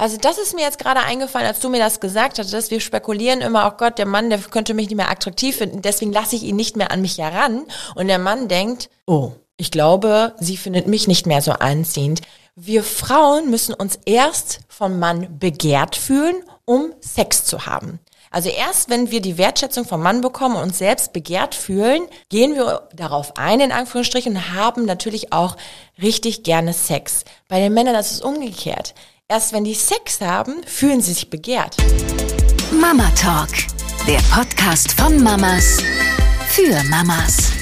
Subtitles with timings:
[0.00, 2.70] Also das ist mir jetzt gerade eingefallen, als du mir das gesagt hattest.
[2.70, 6.10] Wir spekulieren immer, oh Gott, der Mann, der könnte mich nicht mehr attraktiv finden, deswegen
[6.10, 7.66] lasse ich ihn nicht mehr an mich heran.
[7.94, 12.22] Und der Mann denkt, oh, ich glaube, sie findet mich nicht mehr so anziehend.
[12.56, 18.00] Wir Frauen müssen uns erst vom Mann begehrt fühlen, um Sex zu haben.
[18.30, 22.54] Also erst wenn wir die Wertschätzung vom Mann bekommen und uns selbst begehrt fühlen, gehen
[22.54, 25.56] wir darauf ein, in Anführungsstrichen, und haben natürlich auch
[26.00, 27.24] richtig gerne Sex.
[27.48, 28.94] Bei den Männern ist es umgekehrt.
[29.30, 31.76] Erst wenn die Sex haben, fühlen sie sich begehrt.
[32.72, 33.50] Mama Talk,
[34.04, 35.78] der Podcast von Mamas
[36.48, 37.52] für Mamas.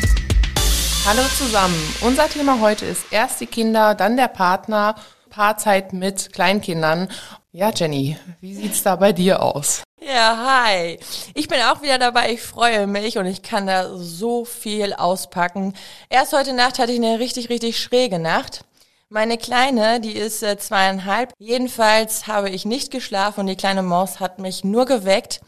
[1.05, 1.77] Hallo zusammen.
[2.01, 4.95] Unser Thema heute ist erst die Kinder, dann der Partner,
[5.29, 7.11] Paarzeit mit Kleinkindern.
[7.53, 9.83] Ja, Jenny, wie sieht's da bei dir aus?
[10.01, 10.99] Ja, hi.
[11.35, 12.33] Ich bin auch wieder dabei.
[12.33, 15.75] Ich freue mich und ich kann da so viel auspacken.
[16.09, 18.65] Erst heute Nacht hatte ich eine richtig, richtig schräge Nacht.
[19.11, 21.33] Meine Kleine, die ist äh, zweieinhalb.
[21.39, 25.41] Jedenfalls habe ich nicht geschlafen und die kleine Maus hat mich nur geweckt.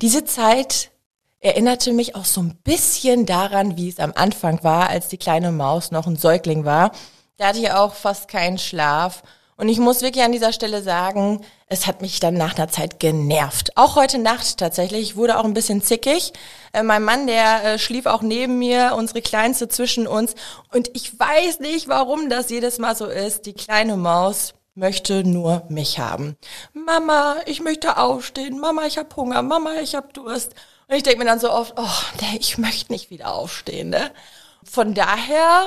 [0.00, 0.92] Diese Zeit
[1.40, 5.50] erinnerte mich auch so ein bisschen daran, wie es am Anfang war, als die kleine
[5.50, 6.92] Maus noch ein Säugling war.
[7.36, 9.24] Da hatte ich auch fast keinen Schlaf.
[9.60, 12.98] Und ich muss wirklich an dieser Stelle sagen, es hat mich dann nach einer Zeit
[12.98, 13.76] genervt.
[13.76, 15.02] Auch heute Nacht tatsächlich.
[15.02, 16.32] Ich wurde auch ein bisschen zickig.
[16.72, 20.34] Äh, mein Mann, der äh, schlief auch neben mir, unsere Kleinste zwischen uns.
[20.72, 23.44] Und ich weiß nicht, warum das jedes Mal so ist.
[23.44, 26.38] Die kleine Maus möchte nur mich haben.
[26.72, 28.60] Mama, ich möchte aufstehen.
[28.60, 29.42] Mama, ich habe Hunger.
[29.42, 30.54] Mama, ich habe Durst.
[30.88, 33.90] Und ich denke mir dann so oft, oh, nee, ich möchte nicht wieder aufstehen.
[33.90, 34.10] Ne?
[34.64, 35.66] Von daher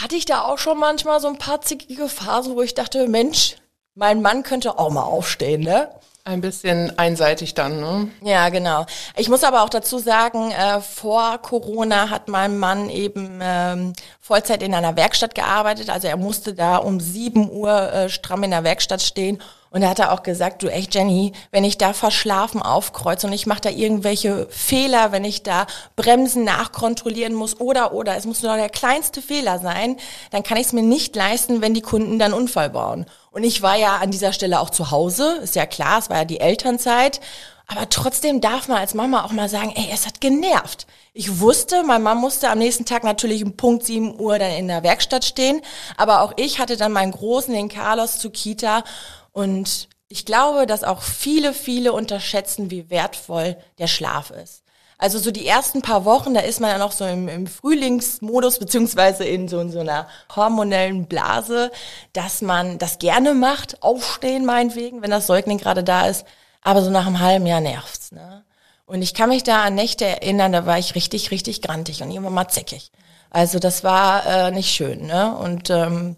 [0.00, 3.56] hatte ich da auch schon manchmal so ein paar zickige Phasen, wo ich dachte, Mensch,
[3.94, 5.90] mein Mann könnte auch mal aufstehen, ne?
[6.30, 8.08] Ein bisschen einseitig dann, ne?
[8.22, 8.86] Ja, genau.
[9.16, 14.62] Ich muss aber auch dazu sagen, äh, vor Corona hat mein Mann eben ähm, Vollzeit
[14.62, 15.90] in einer Werkstatt gearbeitet.
[15.90, 19.90] Also er musste da um sieben Uhr äh, stramm in der Werkstatt stehen und er
[19.90, 23.70] hat auch gesagt, du echt Jenny, wenn ich da verschlafen aufkreuze und ich mache da
[23.70, 29.20] irgendwelche Fehler, wenn ich da Bremsen nachkontrollieren muss oder oder es muss nur der kleinste
[29.20, 29.96] Fehler sein,
[30.30, 33.06] dann kann ich es mir nicht leisten, wenn die Kunden dann Unfall bauen.
[33.30, 36.18] Und ich war ja an dieser Stelle auch zu Hause, ist ja klar, es war
[36.18, 37.20] ja die Elternzeit.
[37.68, 40.88] Aber trotzdem darf man als Mama auch mal sagen, ey, es hat genervt.
[41.12, 44.66] Ich wusste, mein Mann musste am nächsten Tag natürlich um Punkt 7 Uhr dann in
[44.66, 45.62] der Werkstatt stehen.
[45.96, 48.82] Aber auch ich hatte dann meinen Großen, den Carlos, zu Kita.
[49.30, 54.59] Und ich glaube, dass auch viele, viele unterschätzen, wie wertvoll der Schlaf ist.
[55.00, 58.58] Also so die ersten paar Wochen, da ist man ja noch so im, im Frühlingsmodus,
[58.58, 60.06] beziehungsweise in so, in so einer
[60.36, 61.70] hormonellen Blase,
[62.12, 66.26] dass man das gerne macht, aufstehen meinetwegen, wenn das Säugling gerade da ist.
[66.60, 68.44] Aber so nach einem halben Jahr nervt's, ne?
[68.84, 72.10] Und ich kann mich da an Nächte erinnern, da war ich richtig, richtig grantig und
[72.10, 72.92] immer mal zickig.
[73.30, 75.34] Also das war äh, nicht schön, ne?
[75.34, 76.16] Und ähm,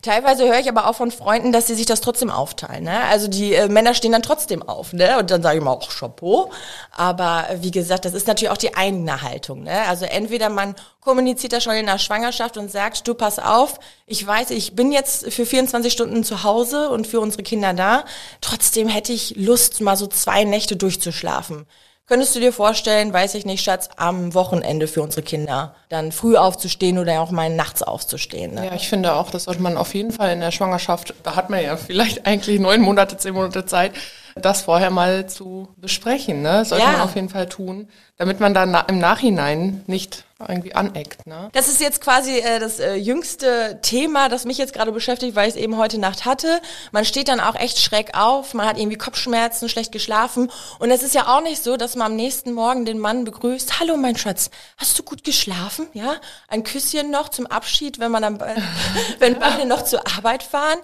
[0.00, 2.84] Teilweise höre ich aber auch von Freunden, dass sie sich das trotzdem aufteilen.
[2.84, 3.00] Ne?
[3.04, 4.92] Also die äh, Männer stehen dann trotzdem auf.
[4.92, 5.18] Ne?
[5.18, 6.50] Und dann sage ich mal auch Chapeau.
[6.90, 9.64] Aber äh, wie gesagt, das ist natürlich auch die eigene Haltung.
[9.64, 9.86] Ne?
[9.88, 14.26] Also entweder man kommuniziert das schon in der Schwangerschaft und sagt, du pass auf, ich
[14.26, 18.04] weiß, ich bin jetzt für 24 Stunden zu Hause und für unsere Kinder da.
[18.40, 21.66] Trotzdem hätte ich Lust, mal so zwei Nächte durchzuschlafen.
[22.06, 26.36] Könntest du dir vorstellen, weiß ich nicht, Schatz, am Wochenende für unsere Kinder dann früh
[26.36, 28.54] aufzustehen oder auch mal nachts aufzustehen?
[28.54, 28.66] Ne?
[28.66, 31.48] Ja, ich finde auch, das sollte man auf jeden Fall in der Schwangerschaft, da hat
[31.48, 33.92] man ja vielleicht eigentlich neun Monate, zehn Monate Zeit,
[34.36, 36.42] das vorher mal zu besprechen.
[36.42, 36.64] Ne?
[36.64, 36.92] Sollte ja.
[36.92, 41.26] man auf jeden Fall tun, damit man dann im Nachhinein nicht irgendwie aneckt.
[41.26, 41.50] Ne?
[41.52, 45.48] Das ist jetzt quasi äh, das äh, jüngste Thema, das mich jetzt gerade beschäftigt, weil
[45.48, 46.60] ich es eben heute Nacht hatte.
[46.90, 50.50] Man steht dann auch echt schräg auf, man hat irgendwie Kopfschmerzen, schlecht geschlafen.
[50.78, 53.80] Und es ist ja auch nicht so, dass man am nächsten Morgen den Mann begrüßt.
[53.80, 55.86] Hallo mein Schatz, hast du gut geschlafen?
[55.92, 56.16] Ja,
[56.48, 58.60] ein Küsschen noch zum Abschied, wenn man dann, äh,
[59.18, 60.78] wenn beide noch zur Arbeit fahren.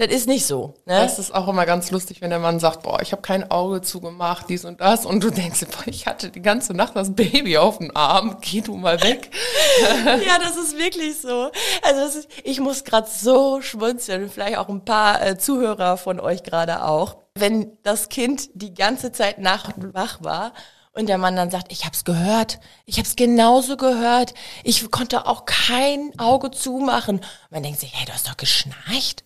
[0.00, 0.72] Das ist nicht so.
[0.86, 0.94] Ne?
[0.94, 3.82] Das ist auch immer ganz lustig, wenn der Mann sagt, boah, ich habe kein Auge
[3.82, 5.04] zugemacht, dies und das.
[5.04, 8.62] Und du denkst, boah, ich hatte die ganze Nacht das Baby auf dem Arm, geh
[8.62, 9.30] du mal weg.
[10.26, 11.50] ja, das ist wirklich so.
[11.82, 16.44] Also ist, ich muss gerade so schmunzeln, vielleicht auch ein paar äh, Zuhörer von euch
[16.44, 17.18] gerade auch.
[17.34, 20.54] Wenn das Kind die ganze Zeit nachts wach war
[20.94, 24.32] und der Mann dann sagt, ich hab's gehört, ich hab's genauso gehört,
[24.64, 27.16] ich konnte auch kein Auge zumachen.
[27.16, 29.24] Und man denkt sich, hey, du hast doch geschnarcht.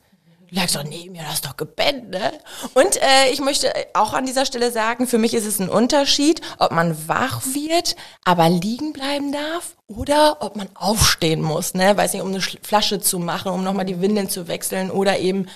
[0.54, 2.32] Du lagst doch neben mir, hast doch gepennt, ne?
[2.74, 6.40] Und äh, ich möchte auch an dieser Stelle sagen, für mich ist es ein Unterschied,
[6.58, 11.96] ob man wach wird, aber liegen bleiben darf oder ob man aufstehen muss, ne?
[11.96, 15.48] Weiß nicht, um eine Flasche zu machen, um nochmal die Windeln zu wechseln oder eben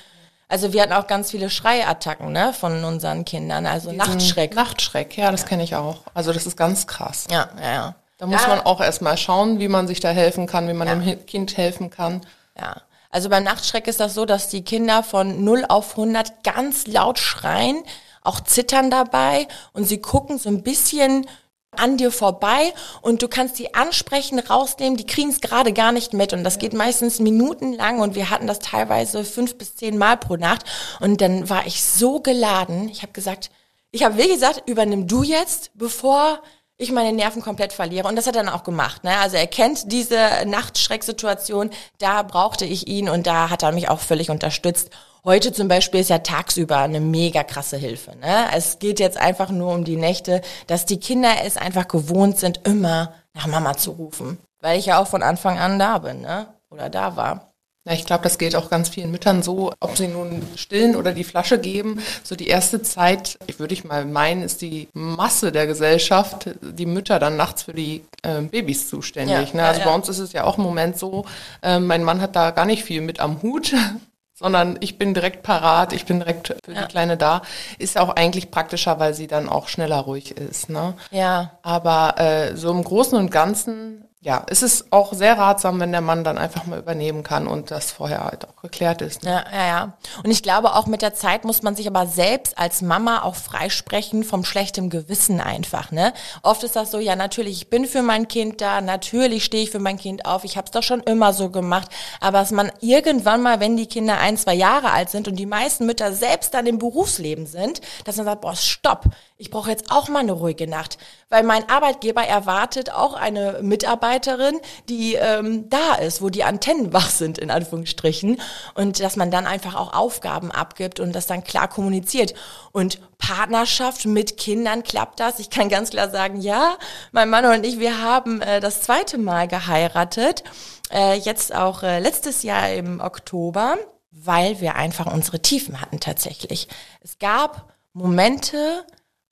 [0.48, 4.54] also wir hatten auch ganz viele Schreiattacken ne, von unseren Kindern, also Diesen Nachtschreck.
[4.54, 5.48] Nachtschreck, ja, das ja.
[5.48, 5.98] kenne ich auch.
[6.14, 7.26] Also das ist ganz krass.
[7.30, 7.94] Ja, ja, ja.
[8.16, 8.48] Da muss ja.
[8.48, 10.94] man auch erstmal schauen, wie man sich da helfen kann, wie man ja.
[10.94, 12.22] dem Kind helfen kann.
[12.58, 12.82] Ja.
[13.10, 17.18] Also beim Nachtschreck ist das so, dass die Kinder von 0 auf 100 ganz laut
[17.18, 17.82] schreien,
[18.22, 21.26] auch zittern dabei und sie gucken so ein bisschen
[21.70, 22.72] an dir vorbei
[23.02, 26.58] und du kannst die ansprechen, rausnehmen, die kriegen es gerade gar nicht mit und das
[26.58, 30.64] geht meistens minutenlang und wir hatten das teilweise fünf bis zehn Mal pro Nacht
[31.00, 33.50] und dann war ich so geladen, ich habe gesagt,
[33.90, 36.42] ich habe wie gesagt, übernimm du jetzt, bevor
[36.78, 38.06] ich meine Nerven komplett verliere.
[38.08, 39.02] Und das hat er dann auch gemacht.
[39.02, 39.18] Ne?
[39.18, 43.98] Also er kennt diese Nachtschrecksituation, da brauchte ich ihn und da hat er mich auch
[43.98, 44.90] völlig unterstützt.
[45.24, 48.16] Heute zum Beispiel ist ja tagsüber eine mega krasse Hilfe.
[48.16, 48.46] Ne?
[48.54, 52.60] Es geht jetzt einfach nur um die Nächte, dass die Kinder es einfach gewohnt sind,
[52.64, 54.38] immer nach Mama zu rufen.
[54.60, 56.46] Weil ich ja auch von Anfang an da bin, ne?
[56.70, 57.47] Oder da war.
[57.88, 61.12] Ja, ich glaube, das geht auch ganz vielen Müttern so, ob sie nun stillen oder
[61.12, 62.02] die Flasche geben.
[62.22, 66.84] So die erste Zeit, ich würde ich mal meinen, ist die Masse der Gesellschaft, die
[66.84, 69.54] Mütter dann nachts für die äh, Babys zuständig.
[69.54, 69.64] Ja, ne?
[69.64, 71.24] Also ja, bei uns ist es ja auch im Moment so,
[71.62, 73.74] äh, mein Mann hat da gar nicht viel mit am Hut
[74.34, 76.82] sondern ich bin direkt parat, ich bin direkt für ja.
[76.82, 77.42] die Kleine da.
[77.78, 80.70] Ist auch eigentlich praktischer, weil sie dann auch schneller ruhig ist.
[80.70, 80.94] Ne?
[81.10, 81.58] Ja.
[81.62, 86.02] Aber äh, so im Großen und Ganzen ja, es ist auch sehr ratsam, wenn der
[86.02, 89.22] Mann dann einfach mal übernehmen kann und das vorher halt auch geklärt ist.
[89.22, 89.30] Ne?
[89.30, 89.92] Ja, ja, ja.
[90.22, 93.36] Und ich glaube, auch mit der Zeit muss man sich aber selbst als Mama auch
[93.36, 95.92] freisprechen vom schlechtem Gewissen einfach.
[95.92, 96.12] Ne?
[96.42, 99.70] Oft ist das so, ja, natürlich, ich bin für mein Kind da, natürlich stehe ich
[99.70, 101.88] für mein Kind auf, ich habe es doch schon immer so gemacht.
[102.20, 105.46] Aber dass man irgendwann mal, wenn die Kinder ein, zwei Jahre alt sind und die
[105.46, 109.06] meisten Mütter selbst dann im Berufsleben sind, dass man sagt, boah, stopp,
[109.40, 110.98] ich brauche jetzt auch mal eine ruhige Nacht,
[111.28, 114.58] weil mein Arbeitgeber erwartet auch eine Mitarbeiterin,
[114.88, 118.40] die ähm, da ist, wo die Antennen wach sind, in Anführungsstrichen.
[118.74, 122.34] Und dass man dann einfach auch Aufgaben abgibt und das dann klar kommuniziert.
[122.72, 125.38] Und Partnerschaft mit Kindern klappt das.
[125.38, 126.76] Ich kann ganz klar sagen, ja,
[127.12, 130.42] mein Mann und ich, wir haben äh, das zweite Mal geheiratet,
[130.90, 133.76] äh, jetzt auch äh, letztes Jahr im Oktober,
[134.10, 136.66] weil wir einfach unsere Tiefen hatten tatsächlich.
[137.00, 138.84] Es gab Momente,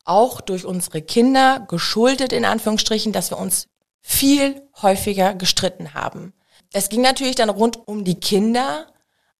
[0.06, 3.68] auch durch unsere Kinder geschuldet, in Anführungsstrichen, dass wir uns
[4.00, 6.32] viel häufiger gestritten haben.
[6.72, 8.86] Es ging natürlich dann rund um die Kinder,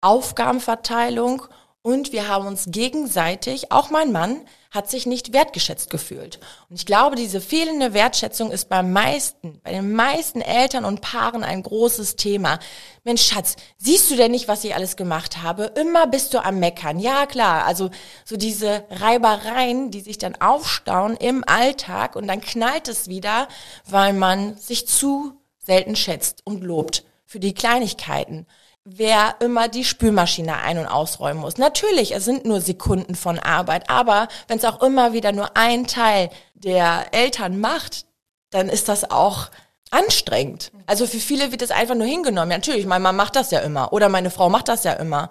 [0.00, 1.46] Aufgabenverteilung
[1.86, 4.40] und wir haben uns gegenseitig, auch mein Mann,
[4.72, 6.40] hat sich nicht wertgeschätzt gefühlt.
[6.68, 11.44] Und ich glaube, diese fehlende Wertschätzung ist beim meisten, bei den meisten Eltern und Paaren
[11.44, 12.58] ein großes Thema.
[13.04, 15.66] Mensch, Schatz, siehst du denn nicht, was ich alles gemacht habe?
[15.80, 16.98] Immer bist du am Meckern.
[16.98, 17.66] Ja, klar.
[17.66, 17.90] Also
[18.24, 23.46] so diese Reibereien, die sich dann aufstauen im Alltag und dann knallt es wieder,
[23.84, 25.34] weil man sich zu
[25.64, 28.48] selten schätzt und lobt für die Kleinigkeiten
[28.86, 31.58] wer immer die Spülmaschine ein- und ausräumen muss.
[31.58, 35.88] Natürlich, es sind nur Sekunden von Arbeit, aber wenn es auch immer wieder nur ein
[35.88, 38.06] Teil der Eltern macht,
[38.50, 39.50] dann ist das auch
[39.90, 40.70] anstrengend.
[40.86, 42.52] Also für viele wird es einfach nur hingenommen.
[42.52, 45.30] Ja, natürlich, mein Mann macht das ja immer oder meine Frau macht das ja immer.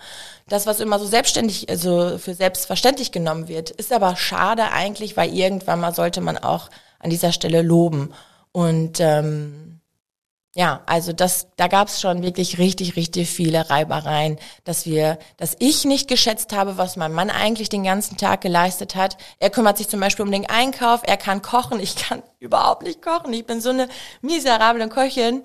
[0.50, 5.34] Das, was immer so selbstständig, also für selbstverständlich genommen wird, ist aber schade eigentlich, weil
[5.34, 6.70] irgendwann mal sollte man auch
[7.00, 8.14] an dieser Stelle loben.
[8.52, 9.75] Und ähm,
[10.58, 15.58] ja, also das, da gab es schon wirklich richtig, richtig viele Reibereien, dass wir, dass
[15.60, 19.18] ich nicht geschätzt habe, was mein Mann eigentlich den ganzen Tag geleistet hat.
[19.40, 23.02] Er kümmert sich zum Beispiel um den Einkauf, er kann kochen, ich kann überhaupt nicht
[23.02, 23.34] kochen.
[23.34, 23.90] Ich bin so eine
[24.22, 25.44] miserable Köchin.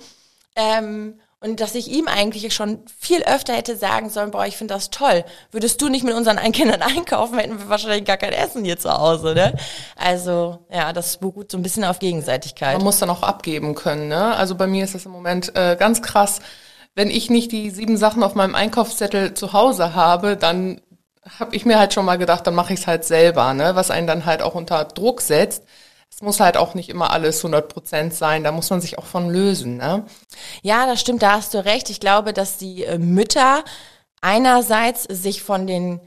[0.55, 4.75] Ähm, und dass ich ihm eigentlich schon viel öfter hätte sagen sollen, boah, ich finde
[4.75, 5.25] das toll.
[5.51, 8.93] Würdest du nicht mit unseren Kindern einkaufen, hätten wir wahrscheinlich gar kein Essen hier zu
[8.93, 9.55] Hause, ne?
[9.97, 12.77] Also, ja, das beruht so ein bisschen auf Gegenseitigkeit.
[12.77, 14.37] Man muss dann auch abgeben können, ne?
[14.37, 16.41] Also bei mir ist das im Moment äh, ganz krass.
[16.95, 20.83] Wenn ich nicht die sieben Sachen auf meinem Einkaufszettel zu Hause habe, dann
[21.39, 23.75] habe ich mir halt schon mal gedacht, dann mache ich es halt selber, ne?
[23.77, 25.65] Was einen dann halt auch unter Druck setzt
[26.21, 29.31] muss halt auch nicht immer alles 100 Prozent sein, da muss man sich auch von
[29.31, 29.77] lösen.
[29.77, 30.05] Ne?
[30.63, 31.91] Ja, das stimmt, da hast du recht.
[31.91, 33.65] Ich glaube, dass die äh, Mütter
[34.21, 36.01] einerseits sich von den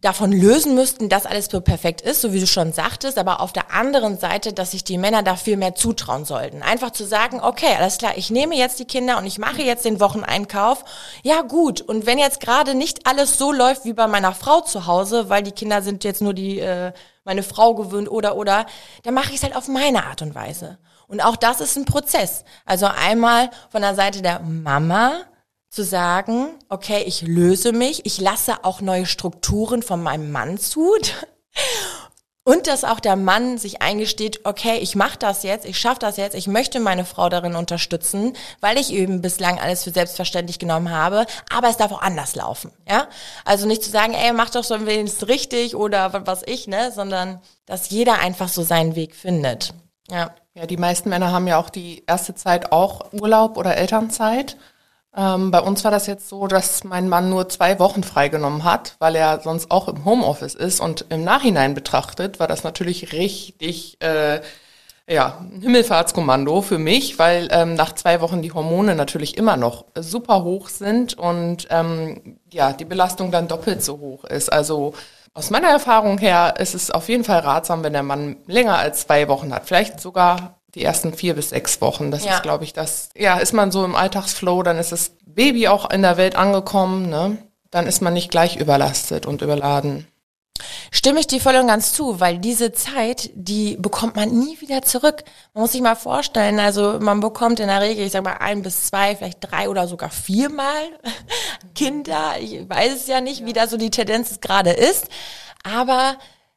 [0.00, 3.52] davon lösen müssten, dass alles so perfekt ist, so wie du schon sagtest, aber auf
[3.52, 6.62] der anderen Seite, dass sich die Männer da viel mehr zutrauen sollten.
[6.62, 9.84] Einfach zu sagen, okay, alles klar, ich nehme jetzt die Kinder und ich mache jetzt
[9.84, 10.84] den Wocheneinkauf.
[11.22, 11.80] Ja, gut.
[11.80, 15.42] Und wenn jetzt gerade nicht alles so läuft wie bei meiner Frau zu Hause, weil
[15.42, 16.92] die Kinder sind jetzt nur die äh,
[17.24, 18.66] meine Frau gewöhnt oder oder,
[19.02, 20.78] dann mache ich es halt auf meine Art und Weise.
[21.08, 22.44] Und auch das ist ein Prozess.
[22.64, 25.20] Also einmal von der Seite der Mama
[25.76, 30.94] zu sagen, okay, ich löse mich, ich lasse auch neue Strukturen von meinem Mann zu.
[32.44, 36.16] Und dass auch der Mann sich eingesteht, okay, ich mache das jetzt, ich schaffe das
[36.16, 40.90] jetzt, ich möchte meine Frau darin unterstützen, weil ich eben bislang alles für selbstverständlich genommen
[40.90, 43.08] habe, aber es darf auch anders laufen, ja?
[43.44, 47.40] Also nicht zu sagen, ey, mach doch so wenigstens richtig oder was ich, ne, sondern
[47.66, 49.74] dass jeder einfach so seinen Weg findet.
[50.08, 50.30] Ja.
[50.54, 54.56] Ja, die meisten Männer haben ja auch die erste Zeit auch Urlaub oder Elternzeit.
[55.16, 58.96] Ähm, bei uns war das jetzt so, dass mein Mann nur zwei Wochen freigenommen hat,
[58.98, 60.80] weil er sonst auch im Homeoffice ist.
[60.80, 64.40] Und im Nachhinein betrachtet war das natürlich richtig, äh,
[65.08, 69.86] ja, ein Himmelfahrtskommando für mich, weil ähm, nach zwei Wochen die Hormone natürlich immer noch
[69.98, 74.52] super hoch sind und ähm, ja, die Belastung dann doppelt so hoch ist.
[74.52, 74.94] Also
[75.32, 79.02] aus meiner Erfahrung her ist es auf jeden Fall ratsam, wenn der Mann länger als
[79.02, 79.66] zwei Wochen hat.
[79.66, 82.10] Vielleicht sogar die ersten vier bis sechs Wochen.
[82.10, 82.36] Das ja.
[82.36, 83.08] ist, glaube ich, das.
[83.16, 87.08] Ja, ist man so im Alltagsflow, dann ist das Baby auch in der Welt angekommen,
[87.08, 87.38] ne?
[87.70, 90.06] Dann ist man nicht gleich überlastet und überladen.
[90.90, 94.82] Stimme ich dir voll und ganz zu, weil diese Zeit, die bekommt man nie wieder
[94.82, 95.24] zurück.
[95.52, 98.62] Man muss sich mal vorstellen, also man bekommt in der Regel, ich sag mal, ein
[98.62, 100.84] bis zwei, vielleicht drei oder sogar viermal
[101.74, 102.34] Kinder.
[102.40, 105.08] Ich weiß es ja nicht, wie da so die Tendenz gerade ist.
[105.64, 106.16] Aber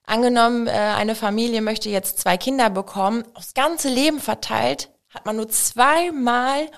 [0.09, 5.37] angenommen, äh, eine Familie möchte jetzt zwei Kinder bekommen, aufs ganze Leben verteilt, hat man
[5.37, 6.69] nur zweimal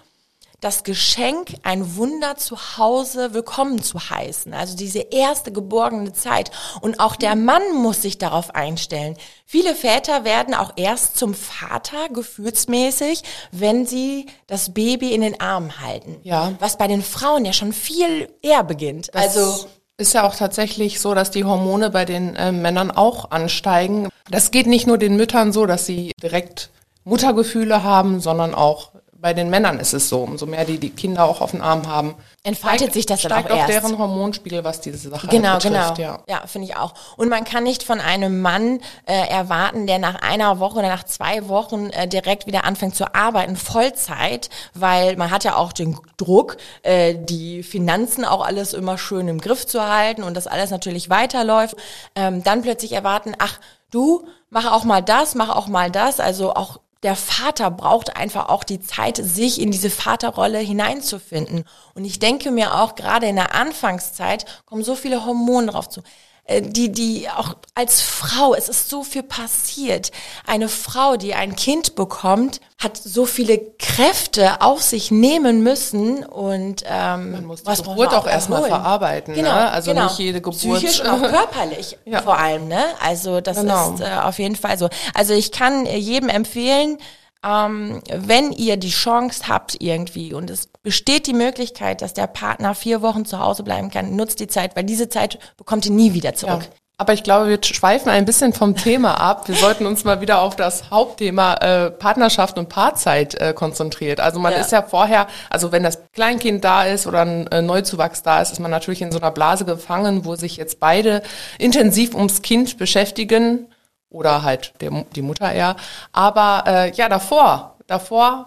[0.61, 4.53] das Geschenk, ein Wunder zu Hause willkommen zu heißen.
[4.53, 6.51] Also diese erste geborgene Zeit.
[6.81, 9.17] Und auch der Mann muss sich darauf einstellen.
[9.47, 15.81] Viele Väter werden auch erst zum Vater gefühlsmäßig, wenn sie das Baby in den Armen
[15.81, 16.19] halten.
[16.21, 16.53] Ja.
[16.59, 19.09] Was bei den Frauen ja schon viel eher beginnt.
[19.13, 19.67] Das also
[19.97, 24.09] ist ja auch tatsächlich so, dass die Hormone bei den äh, Männern auch ansteigen.
[24.29, 26.69] Das geht nicht nur den Müttern so, dass sie direkt
[27.03, 28.90] Muttergefühle haben, sondern auch
[29.21, 31.87] bei den Männern ist es so, umso mehr die die Kinder auch auf den Arm
[31.87, 32.15] haben.
[32.43, 33.69] Entfaltet steigt, sich das dann auch, auch erst.
[33.69, 35.95] deren Hormonspiegel, was diese Sache genau, betrifft.
[35.95, 36.95] Genau, ja, ja finde ich auch.
[37.17, 41.03] Und man kann nicht von einem Mann äh, erwarten, der nach einer Woche oder nach
[41.03, 45.99] zwei Wochen äh, direkt wieder anfängt zu arbeiten, Vollzeit, weil man hat ja auch den
[46.17, 50.71] Druck, äh, die Finanzen auch alles immer schön im Griff zu halten und das alles
[50.71, 51.75] natürlich weiterläuft.
[52.15, 53.59] Ähm, dann plötzlich erwarten, ach,
[53.91, 58.49] du, mach auch mal das, mach auch mal das, also auch der Vater braucht einfach
[58.49, 61.63] auch die Zeit, sich in diese Vaterrolle hineinzufinden.
[61.95, 66.01] Und ich denke mir auch, gerade in der Anfangszeit kommen so viele Hormone drauf zu.
[66.45, 70.11] Äh, die, die auch als Frau, es ist so viel passiert.
[70.45, 76.83] Eine Frau, die ein Kind bekommt, hat so viele Kräfte auf sich nehmen müssen und
[76.87, 79.35] ähm, man muss die was Geburt auch erstmal verarbeiten.
[79.35, 79.71] Genau, ne?
[79.71, 80.05] also genau.
[80.05, 80.79] nicht jede Geburt.
[80.79, 82.21] Psychisch und auch körperlich ja.
[82.21, 82.67] vor allem.
[82.67, 82.83] Ne?
[82.99, 83.93] Also das genau.
[83.93, 84.89] ist äh, auf jeden Fall so.
[85.13, 86.97] Also ich kann jedem empfehlen,
[87.45, 92.75] ähm, wenn ihr die Chance habt irgendwie und es besteht die Möglichkeit, dass der Partner
[92.75, 96.13] vier Wochen zu Hause bleiben kann, nutzt die Zeit, weil diese Zeit bekommt ihr nie
[96.13, 96.63] wieder zurück.
[96.63, 96.69] Ja.
[97.01, 99.47] Aber ich glaube, wir schweifen ein bisschen vom Thema ab.
[99.47, 104.19] Wir sollten uns mal wieder auf das Hauptthema äh, Partnerschaft und Paarzeit äh, konzentriert.
[104.19, 104.59] Also man ja.
[104.59, 108.51] ist ja vorher, also wenn das Kleinkind da ist oder ein äh, Neuzuwachs da ist,
[108.51, 111.23] ist man natürlich in so einer Blase gefangen, wo sich jetzt beide
[111.57, 113.65] intensiv ums Kind beschäftigen
[114.11, 115.75] oder halt der, die Mutter eher.
[116.11, 118.45] Aber äh, ja, davor, davor,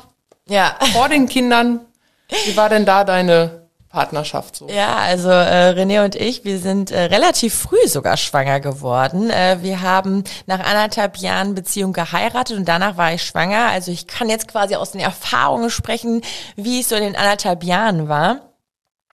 [0.49, 0.77] ja.
[0.93, 1.81] vor den Kindern,
[2.47, 4.69] wie war denn da deine Partnerschaft so?
[4.69, 9.31] Ja, also äh, René und ich, wir sind äh, relativ früh sogar schwanger geworden.
[9.31, 13.67] Äh, wir haben nach anderthalb Jahren Beziehung geheiratet und danach war ich schwanger.
[13.69, 16.23] Also ich kann jetzt quasi aus den Erfahrungen sprechen,
[16.57, 18.54] wie es so in den anderthalb Jahren war.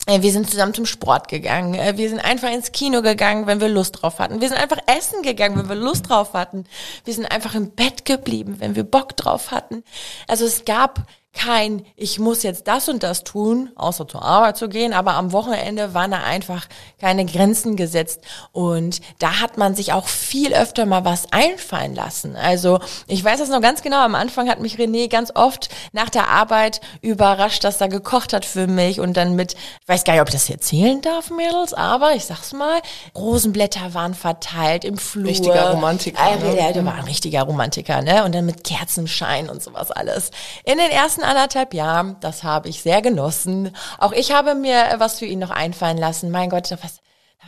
[0.07, 1.75] Äh, wir sind zusammen zum Sport gegangen.
[1.75, 4.41] Äh, wir sind einfach ins Kino gegangen, wenn wir Lust drauf hatten.
[4.41, 6.65] Wir sind einfach essen gegangen, wenn wir Lust drauf hatten.
[7.05, 9.83] Wir sind einfach im Bett geblieben, wenn wir Bock drauf hatten.
[10.27, 14.67] Also es gab kein, ich muss jetzt das und das tun, außer zur Arbeit zu
[14.67, 16.67] gehen, aber am Wochenende waren da einfach
[16.99, 18.21] keine Grenzen gesetzt
[18.51, 22.35] und da hat man sich auch viel öfter mal was einfallen lassen.
[22.35, 26.09] Also ich weiß das noch ganz genau, am Anfang hat mich René ganz oft nach
[26.09, 30.13] der Arbeit überrascht, dass er gekocht hat für mich und dann mit, ich weiß gar
[30.13, 32.81] nicht, ob ich das erzählen darf, Mädels, aber ich sag's mal,
[33.15, 35.27] Rosenblätter waren verteilt im Flur.
[35.27, 36.19] Richtiger Romantiker.
[36.21, 36.55] Äh, ne?
[36.55, 38.23] Der, der war ein richtiger Romantiker, ne?
[38.23, 40.31] Und dann mit Kerzenschein und sowas alles.
[40.63, 43.75] In den ersten letzten anderthalb Jahren, das habe ich sehr genossen.
[43.97, 46.31] Auch ich habe mir was für ihn noch einfallen lassen.
[46.31, 46.99] Mein Gott, was,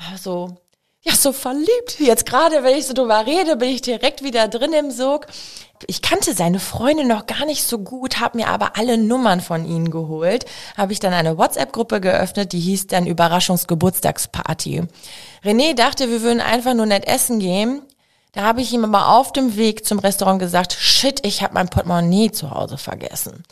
[0.09, 0.55] war so,
[1.01, 1.99] ja, so verliebt.
[1.99, 5.27] Jetzt gerade, wenn ich so drüber rede, bin ich direkt wieder drin im Sog.
[5.87, 9.65] Ich kannte seine Freunde noch gar nicht so gut, habe mir aber alle Nummern von
[9.65, 10.45] ihnen geholt.
[10.77, 14.83] Habe ich dann eine WhatsApp-Gruppe geöffnet, die hieß dann Überraschungsgeburtstagsparty.
[15.43, 17.81] René dachte, wir würden einfach nur nett essen gehen.
[18.33, 21.69] Da habe ich ihm aber auf dem Weg zum Restaurant gesagt, shit, ich habe mein
[21.69, 23.43] Portemonnaie zu Hause vergessen.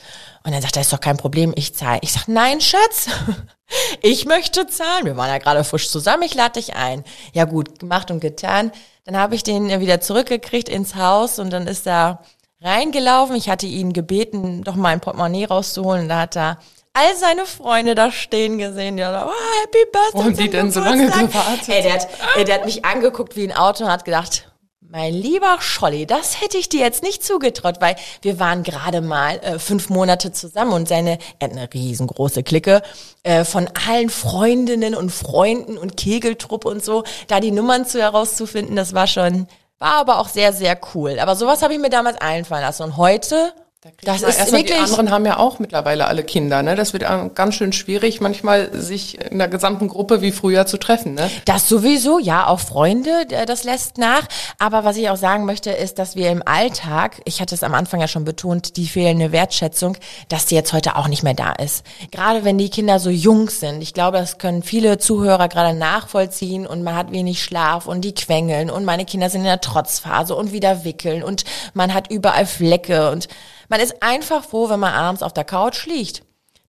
[0.43, 1.99] Und dann sagt er, ist doch kein Problem, ich zahle.
[2.01, 3.05] Ich sag, nein, Schatz,
[4.01, 5.05] ich möchte zahlen.
[5.05, 7.03] Wir waren ja gerade frisch zusammen, ich lade dich ein.
[7.31, 8.71] Ja gut, gemacht und getan.
[9.05, 12.23] Dann habe ich den wieder zurückgekriegt ins Haus und dann ist er
[12.59, 13.35] reingelaufen.
[13.35, 16.03] Ich hatte ihn gebeten, doch mal ein Portemonnaie rauszuholen.
[16.03, 16.57] Und da hat er
[16.93, 20.27] all seine Freunde da stehen gesehen, die haben oh, Happy Birthday.
[20.27, 21.69] Und die denn so lange gewartet?
[21.69, 22.07] Ey, der hat,
[22.47, 24.50] der hat mich angeguckt wie ein Auto und hat gedacht,
[24.93, 29.37] Mein lieber Scholli, das hätte ich dir jetzt nicht zugetraut, weil wir waren gerade mal
[29.37, 32.81] äh, fünf Monate zusammen und seine, er hat eine riesengroße Clique
[33.23, 38.75] äh, von allen Freundinnen und Freunden und Kegeltrupp und so, da die Nummern zu herauszufinden,
[38.75, 39.47] das war schon,
[39.79, 41.19] war aber auch sehr, sehr cool.
[41.19, 42.83] Aber sowas habe ich mir damals einfallen lassen.
[42.83, 44.77] Und heute da das ist erstmal, wirklich.
[44.77, 46.61] Die anderen haben ja auch mittlerweile alle Kinder.
[46.61, 46.75] Ne?
[46.75, 51.15] Das wird ganz schön schwierig, manchmal sich in der gesamten Gruppe wie früher zu treffen.
[51.15, 51.31] Ne?
[51.45, 54.27] Das sowieso, ja, auch Freunde, das lässt nach.
[54.59, 57.73] Aber was ich auch sagen möchte, ist, dass wir im Alltag, ich hatte es am
[57.73, 59.97] Anfang ja schon betont, die fehlende Wertschätzung,
[60.29, 61.83] dass die jetzt heute auch nicht mehr da ist.
[62.11, 63.81] Gerade wenn die Kinder so jung sind.
[63.81, 68.13] Ich glaube, das können viele Zuhörer gerade nachvollziehen und man hat wenig Schlaf und die
[68.13, 72.45] quengeln und meine Kinder sind in der Trotzphase und wieder wickeln und man hat überall
[72.45, 73.27] Flecke und
[73.71, 76.23] man ist einfach froh, wenn man abends auf der Couch liegt,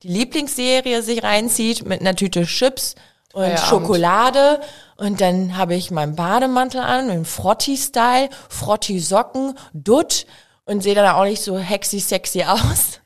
[0.04, 2.94] die Lieblingsserie sich reinzieht mit einer Tüte Chips
[3.32, 3.68] und Feierabend.
[3.68, 4.60] Schokolade
[4.96, 10.26] und dann habe ich meinen Bademantel an, einen Frotti-Style, Frotti-Socken, Dutt
[10.64, 13.00] und sehe dann auch nicht so hexy sexy aus.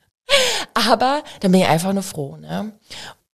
[0.75, 2.37] Aber dann bin ich einfach nur froh.
[2.37, 2.73] Ne?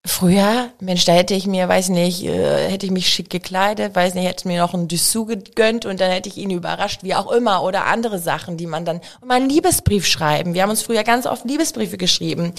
[0.04, 4.14] Früher, Mensch, da hätte ich mir, weiß nicht, äh, hätte ich mich schick gekleidet, weiß
[4.14, 7.30] nicht, hätte mir noch einen Dessous gegönnt und dann hätte ich ihn überrascht, wie auch
[7.30, 10.54] immer, oder andere Sachen, die man dann, und mal einen Liebesbrief schreiben.
[10.54, 12.52] Wir haben uns früher ganz oft Liebesbriefe geschrieben.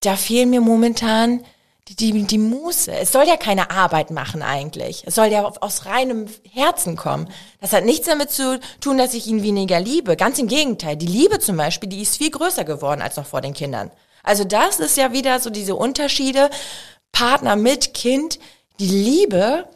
[0.00, 1.42] Da fehlen mir momentan
[1.88, 2.92] die, die, die Muße.
[2.92, 5.04] Es soll ja keine Arbeit machen eigentlich.
[5.06, 7.28] Es soll ja aus reinem Herzen kommen.
[7.60, 10.16] Das hat nichts damit zu tun, dass ich ihn weniger liebe.
[10.16, 10.96] Ganz im Gegenteil.
[10.96, 13.90] Die Liebe zum Beispiel, die ist viel größer geworden als noch vor den Kindern.
[14.22, 16.50] Also das ist ja wieder so diese Unterschiede.
[17.12, 18.38] Partner mit Kind,
[18.78, 19.68] die Liebe,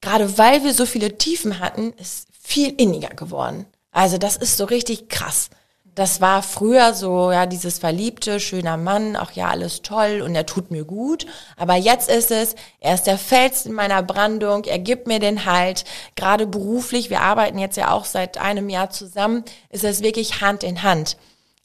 [0.00, 3.66] gerade weil wir so viele Tiefen hatten, ist viel inniger geworden.
[3.92, 5.50] Also das ist so richtig krass.
[5.94, 10.46] Das war früher so, ja, dieses verliebte, schöner Mann, auch ja, alles toll und er
[10.46, 11.26] tut mir gut.
[11.56, 15.44] Aber jetzt ist es, er ist der Fels in meiner Brandung, er gibt mir den
[15.44, 15.84] Halt.
[16.14, 20.62] Gerade beruflich, wir arbeiten jetzt ja auch seit einem Jahr zusammen, ist es wirklich Hand
[20.62, 21.16] in Hand.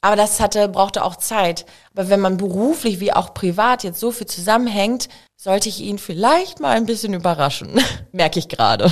[0.01, 1.65] Aber das hatte, brauchte auch Zeit.
[1.93, 6.59] Aber wenn man beruflich wie auch privat jetzt so viel zusammenhängt, sollte ich ihn vielleicht
[6.59, 7.79] mal ein bisschen überraschen.
[8.11, 8.91] Merke ich gerade.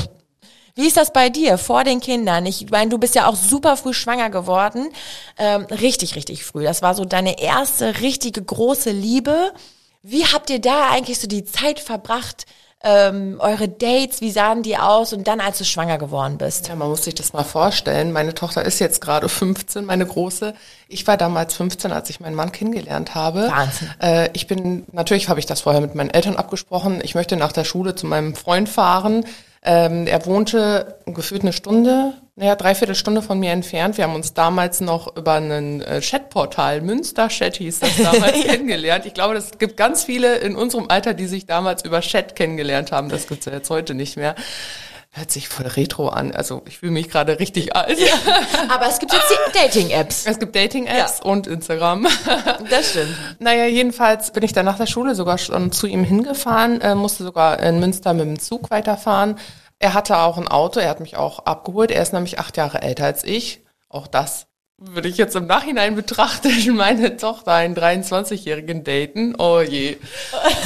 [0.76, 2.48] Wie ist das bei dir vor den Kindern?
[2.48, 4.90] Ich meine, du bist ja auch super früh schwanger geworden.
[5.38, 6.64] Ähm, richtig, richtig früh.
[6.64, 9.54] Das war so deine erste richtige große Liebe.
[10.02, 12.46] Wie habt ihr da eigentlich so die Zeit verbracht?
[12.84, 16.68] Ähm, eure Dates, wie sahen die aus und dann, als du schwanger geworden bist?
[16.68, 18.12] Ja, man muss sich das mal vorstellen.
[18.12, 20.54] Meine Tochter ist jetzt gerade 15, meine große.
[20.90, 23.50] Ich war damals 15, als ich meinen Mann kennengelernt habe.
[23.50, 23.90] Wahnsinn.
[24.02, 27.00] Äh, ich bin, natürlich habe ich das vorher mit meinen Eltern abgesprochen.
[27.02, 29.26] Ich möchte nach der Schule zu meinem Freund fahren.
[29.64, 33.98] Ähm, er wohnte gefühlt eine Stunde, naja, dreiviertel Stunde von mir entfernt.
[33.98, 39.06] Wir haben uns damals noch über ein äh, Chatportal, Münster-Chat hieß das damals, kennengelernt.
[39.06, 42.92] Ich glaube, es gibt ganz viele in unserem Alter, die sich damals über Chat kennengelernt
[42.92, 43.10] haben.
[43.10, 44.34] Das gibt's ja jetzt heute nicht mehr.
[45.12, 46.32] Hört sich voll retro an.
[46.32, 48.00] Also ich fühle mich gerade richtig alt.
[48.00, 48.16] Ja.
[48.70, 50.26] Aber es gibt jetzt die Dating-Apps.
[50.26, 51.26] Es gibt Dating-Apps ja.
[51.26, 52.08] und Instagram.
[52.68, 53.16] Das stimmt.
[53.38, 57.24] Naja, jedenfalls bin ich dann nach der Schule sogar schon zu ihm hingefahren, äh, musste
[57.24, 59.38] sogar in Münster mit dem Zug weiterfahren.
[59.80, 61.92] Er hatte auch ein Auto, er hat mich auch abgeholt.
[61.92, 63.62] Er ist nämlich acht Jahre älter als ich.
[63.90, 64.48] Auch das
[64.86, 69.36] würde ich jetzt im Nachhinein betrachten, meine Tochter einen 23-jährigen daten.
[69.38, 69.98] Oh je.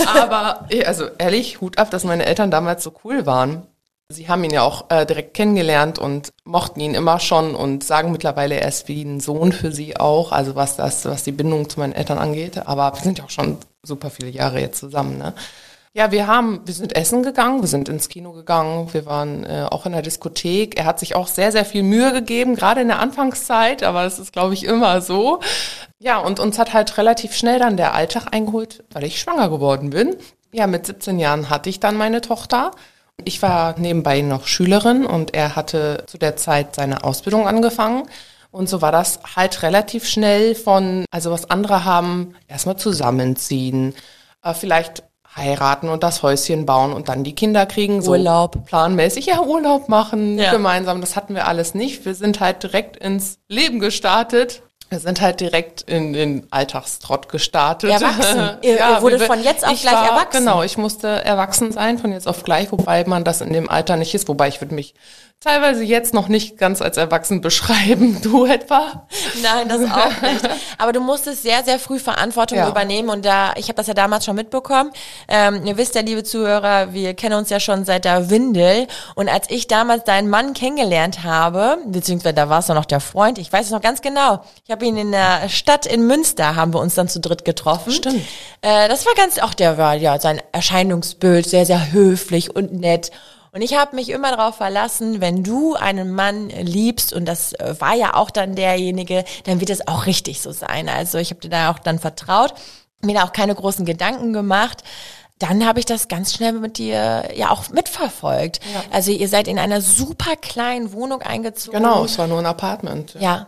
[0.08, 3.68] Aber also ehrlich, Hut ab, dass meine Eltern damals so cool waren.
[4.10, 8.14] Sie haben ihn ja auch äh, direkt kennengelernt und mochten ihn immer schon und sagen
[8.14, 11.70] mittlerweile, er ist wie ein Sohn für sie auch, also was das, was die Bindung
[11.70, 12.66] zu meinen Eltern angeht.
[12.68, 15.34] Aber wir sind ja auch schon super viele Jahre jetzt zusammen, ne?
[15.98, 19.66] Ja, wir haben, wir sind essen gegangen, wir sind ins Kino gegangen, wir waren äh,
[19.68, 20.78] auch in der Diskothek.
[20.78, 24.20] Er hat sich auch sehr, sehr viel Mühe gegeben, gerade in der Anfangszeit, aber das
[24.20, 25.40] ist, glaube ich, immer so.
[25.98, 29.90] Ja, und uns hat halt relativ schnell dann der Alltag eingeholt, weil ich schwanger geworden
[29.90, 30.16] bin.
[30.52, 32.74] Ja, mit 17 Jahren hatte ich dann meine Tochter.
[33.26, 38.04] Ich war nebenbei noch Schülerin und er hatte zu der Zeit seine Ausbildung angefangen.
[38.52, 43.96] Und so war das halt relativ schnell von, also was andere haben, erstmal zusammenziehen,
[44.44, 45.07] äh, vielleicht
[45.38, 48.02] heiraten und das Häuschen bauen und dann die Kinder kriegen.
[48.02, 48.66] So Urlaub.
[48.66, 50.52] Planmäßig, ja, Urlaub machen, ja.
[50.52, 51.00] gemeinsam.
[51.00, 52.06] Das hatten wir alles nicht.
[52.06, 54.64] Wir sind halt direkt ins Leben gestartet.
[54.90, 57.90] Wir sind halt direkt in den Alltagstrott gestartet.
[57.90, 58.58] Erwachsen.
[58.62, 60.46] Ihr, ja, ihr wurde von jetzt auf gleich war, erwachsen.
[60.46, 63.98] Genau, ich musste erwachsen sein von jetzt auf gleich, wobei man das in dem Alter
[63.98, 64.30] nicht ist.
[64.30, 64.96] Wobei ich würde mich
[65.40, 68.18] teilweise jetzt noch nicht ganz als erwachsen beschreiben.
[68.28, 69.08] Du etwa?
[69.42, 70.50] Nein, das auch nicht.
[70.78, 72.68] Aber du musstest sehr, sehr früh Verantwortung ja.
[72.68, 74.92] übernehmen und da, ich habe das ja damals schon mitbekommen.
[75.28, 79.30] Ähm, ihr wisst ja, liebe Zuhörer, wir kennen uns ja schon seit der Windel und
[79.30, 83.54] als ich damals deinen Mann kennengelernt habe, beziehungsweise da war es noch der Freund, ich
[83.54, 84.44] weiß es noch ganz genau.
[84.66, 87.94] Ich habe ihn in der Stadt in Münster, haben wir uns dann zu dritt getroffen.
[87.94, 88.26] Stimmt.
[88.62, 93.12] Äh, das war ganz, auch der war ja sein Erscheinungsbild sehr, sehr höflich und nett
[93.58, 97.74] Und ich habe mich immer darauf verlassen, wenn du einen Mann liebst, und das äh,
[97.80, 100.88] war ja auch dann derjenige, dann wird es auch richtig so sein.
[100.88, 102.54] Also ich habe dir da auch dann vertraut,
[103.02, 104.84] mir da auch keine großen Gedanken gemacht
[105.40, 108.60] dann habe ich das ganz schnell mit dir ja auch mitverfolgt.
[108.74, 108.84] Ja.
[108.92, 111.78] Also ihr seid in einer super kleinen Wohnung eingezogen.
[111.78, 113.16] Genau, es war nur ein Apartment.
[113.20, 113.46] Ja.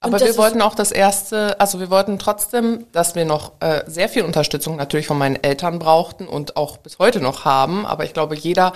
[0.00, 4.08] Aber wir wollten auch das erste, also wir wollten trotzdem, dass wir noch äh, sehr
[4.08, 7.86] viel Unterstützung natürlich von meinen Eltern brauchten und auch bis heute noch haben.
[7.86, 8.72] Aber ich glaube, jeder,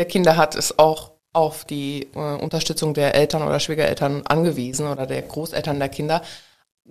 [0.00, 5.06] der Kinder hat, ist auch auf die äh, Unterstützung der Eltern oder Schwiegereltern angewiesen oder
[5.06, 6.22] der Großeltern der Kinder.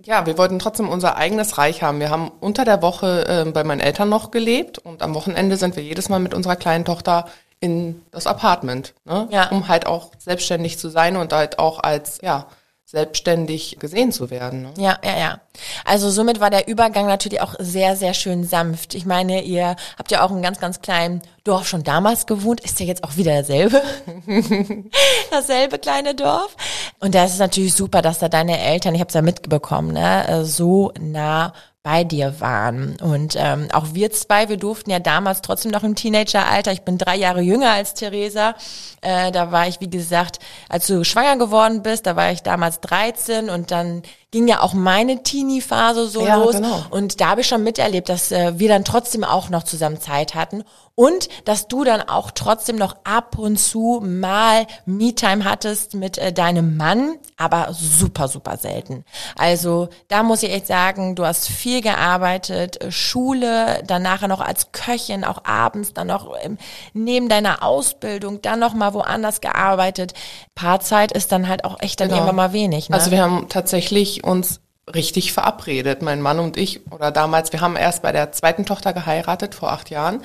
[0.04, 1.98] Ja, wir wollten trotzdem unser eigenes Reich haben.
[1.98, 5.74] Wir haben unter der Woche äh, bei meinen Eltern noch gelebt und am Wochenende sind
[5.74, 7.26] wir jedes Mal mit unserer kleinen Tochter
[7.58, 9.26] in das Apartment, ne?
[9.30, 9.50] ja.
[9.50, 12.46] um halt auch selbstständig zu sein und halt auch als ja
[12.90, 14.62] selbstständig gesehen zu werden.
[14.62, 14.74] Ne?
[14.76, 15.40] Ja, ja, ja.
[15.84, 18.96] Also somit war der Übergang natürlich auch sehr, sehr schön sanft.
[18.96, 22.80] Ich meine, ihr habt ja auch einen ganz, ganz kleinen Dorf schon damals gewohnt, ist
[22.80, 23.80] ja jetzt auch wieder dasselbe.
[25.30, 26.56] dasselbe kleine Dorf.
[26.98, 29.92] Und da ist es natürlich super, dass da deine Eltern, ich habe es ja mitbekommen,
[29.92, 32.96] ne, so nah bei dir waren.
[33.00, 36.72] Und ähm, auch wir zwei, wir durften ja damals trotzdem noch im Teenageralter.
[36.72, 38.54] Ich bin drei Jahre jünger als Theresa.
[39.00, 42.80] Äh, da war ich, wie gesagt, als du schwanger geworden bist, da war ich damals
[42.80, 46.56] 13 und dann ging ja auch meine Teenie-Phase so ja, los.
[46.56, 46.84] Genau.
[46.90, 50.34] Und da habe ich schon miterlebt, dass äh, wir dann trotzdem auch noch zusammen Zeit
[50.34, 50.62] hatten.
[50.94, 56.30] Und dass du dann auch trotzdem noch ab und zu mal Me-Time hattest mit äh,
[56.30, 59.06] deinem Mann, aber super, super selten.
[59.34, 64.72] Also da muss ich echt sagen, du hast viel gearbeitet, Schule, dann nachher noch als
[64.72, 66.58] Köchin, auch abends, dann noch ähm,
[66.92, 70.12] neben deiner Ausbildung, dann noch mal woanders gearbeitet.
[70.54, 72.18] Paarzeit ist dann halt auch echt dann genau.
[72.18, 72.90] irgendwann mal wenig.
[72.90, 72.96] Ne?
[72.96, 74.60] Also wir haben tatsächlich uns
[74.94, 76.90] richtig verabredet, mein Mann und ich.
[76.90, 80.22] Oder damals, wir haben erst bei der zweiten Tochter geheiratet, vor acht Jahren.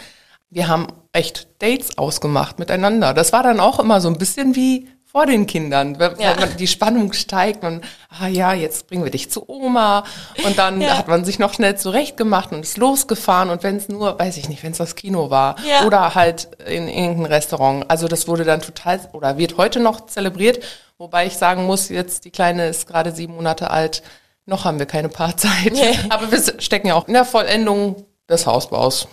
[0.49, 3.13] Wir haben echt Dates ausgemacht miteinander.
[3.13, 6.35] Das war dann auch immer so ein bisschen wie vor den Kindern, wenn, ja.
[6.37, 7.85] wenn die Spannung steigt und,
[8.19, 10.03] ah ja, jetzt bringen wir dich zu Oma.
[10.43, 10.97] Und dann ja.
[10.97, 13.49] hat man sich noch schnell zurechtgemacht und ist losgefahren.
[13.49, 15.85] Und wenn es nur, weiß ich nicht, wenn es das Kino war ja.
[15.85, 17.85] oder halt in irgendein Restaurant.
[17.89, 20.59] Also das wurde dann total oder wird heute noch zelebriert.
[20.97, 24.01] Wobei ich sagen muss, jetzt die Kleine ist gerade sieben Monate alt.
[24.45, 25.73] Noch haben wir keine Paarzeit.
[25.73, 25.99] Nee.
[26.09, 29.07] Aber wir stecken ja auch in der Vollendung des Hausbaus.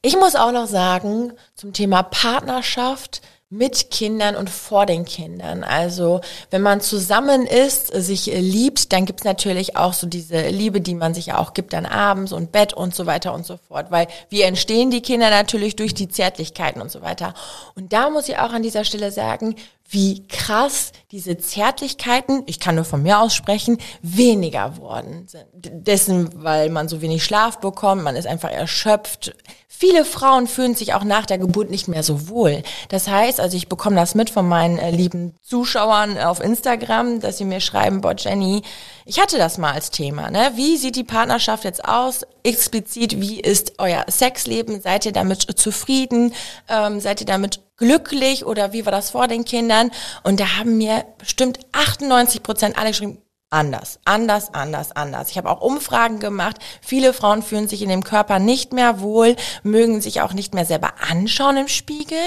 [0.00, 5.62] Ich muss auch noch sagen, zum Thema Partnerschaft, mit Kindern und vor den Kindern.
[5.62, 10.94] Also wenn man zusammen ist, sich liebt, dann gibt's natürlich auch so diese Liebe, die
[10.94, 13.90] man sich auch gibt dann abends und Bett und so weiter und so fort.
[13.90, 17.34] Weil wie entstehen die Kinder natürlich durch die Zärtlichkeiten und so weiter.
[17.74, 19.54] Und da muss ich auch an dieser Stelle sagen,
[19.92, 25.44] wie krass diese Zärtlichkeiten, ich kann nur von mir aussprechen, weniger worden sind.
[25.52, 29.34] Dessen, weil man so wenig Schlaf bekommt, man ist einfach erschöpft.
[29.68, 32.62] Viele Frauen fühlen sich auch nach der Geburt nicht mehr so wohl.
[32.88, 37.36] Das heißt, also ich bekomme das mit von meinen äh, lieben Zuschauern auf Instagram, dass
[37.36, 38.62] sie mir schreiben, boah Jenny,
[39.04, 40.30] ich hatte das mal als Thema.
[40.30, 40.52] Ne?
[40.54, 42.22] Wie sieht die Partnerschaft jetzt aus?
[42.44, 44.80] Explizit, wie ist euer Sexleben?
[44.80, 46.34] Seid ihr damit zufrieden?
[46.68, 49.90] Ähm, seid ihr damit glücklich oder wie war das vor den Kindern?
[50.22, 53.18] Und da haben mir bestimmt 98 Prozent alle geschrieben,
[53.52, 55.30] anders, anders, anders, anders.
[55.30, 56.56] Ich habe auch Umfragen gemacht.
[56.80, 60.64] Viele Frauen fühlen sich in dem Körper nicht mehr wohl, mögen sich auch nicht mehr
[60.64, 62.18] selber anschauen im Spiegel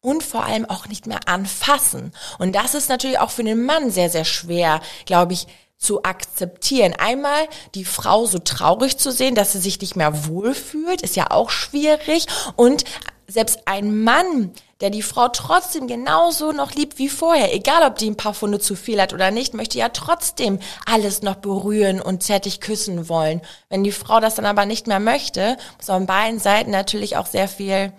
[0.00, 2.12] und vor allem auch nicht mehr anfassen.
[2.38, 5.46] Und das ist natürlich auch für den Mann sehr, sehr schwer, glaube ich,
[5.82, 6.94] zu akzeptieren.
[6.96, 11.30] Einmal die Frau so traurig zu sehen, dass sie sich nicht mehr wohlfühlt, ist ja
[11.30, 12.26] auch schwierig.
[12.56, 12.84] Und
[13.26, 18.10] selbst ein Mann, der die Frau trotzdem genauso noch liebt wie vorher, egal ob die
[18.10, 22.22] ein paar Funde zu viel hat oder nicht, möchte ja trotzdem alles noch berühren und
[22.22, 23.40] zärtlich küssen wollen.
[23.68, 27.26] Wenn die Frau das dann aber nicht mehr möchte, muss an beiden Seiten natürlich auch
[27.26, 27.92] sehr viel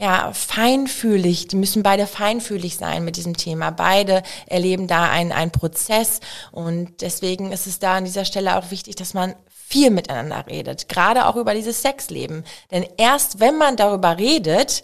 [0.00, 3.70] ja, feinfühlig, die müssen beide feinfühlig sein mit diesem Thema.
[3.70, 6.20] Beide erleben da einen, einen Prozess
[6.52, 10.88] und deswegen ist es da an dieser Stelle auch wichtig, dass man viel miteinander redet,
[10.88, 12.44] gerade auch über dieses Sexleben.
[12.70, 14.82] Denn erst wenn man darüber redet,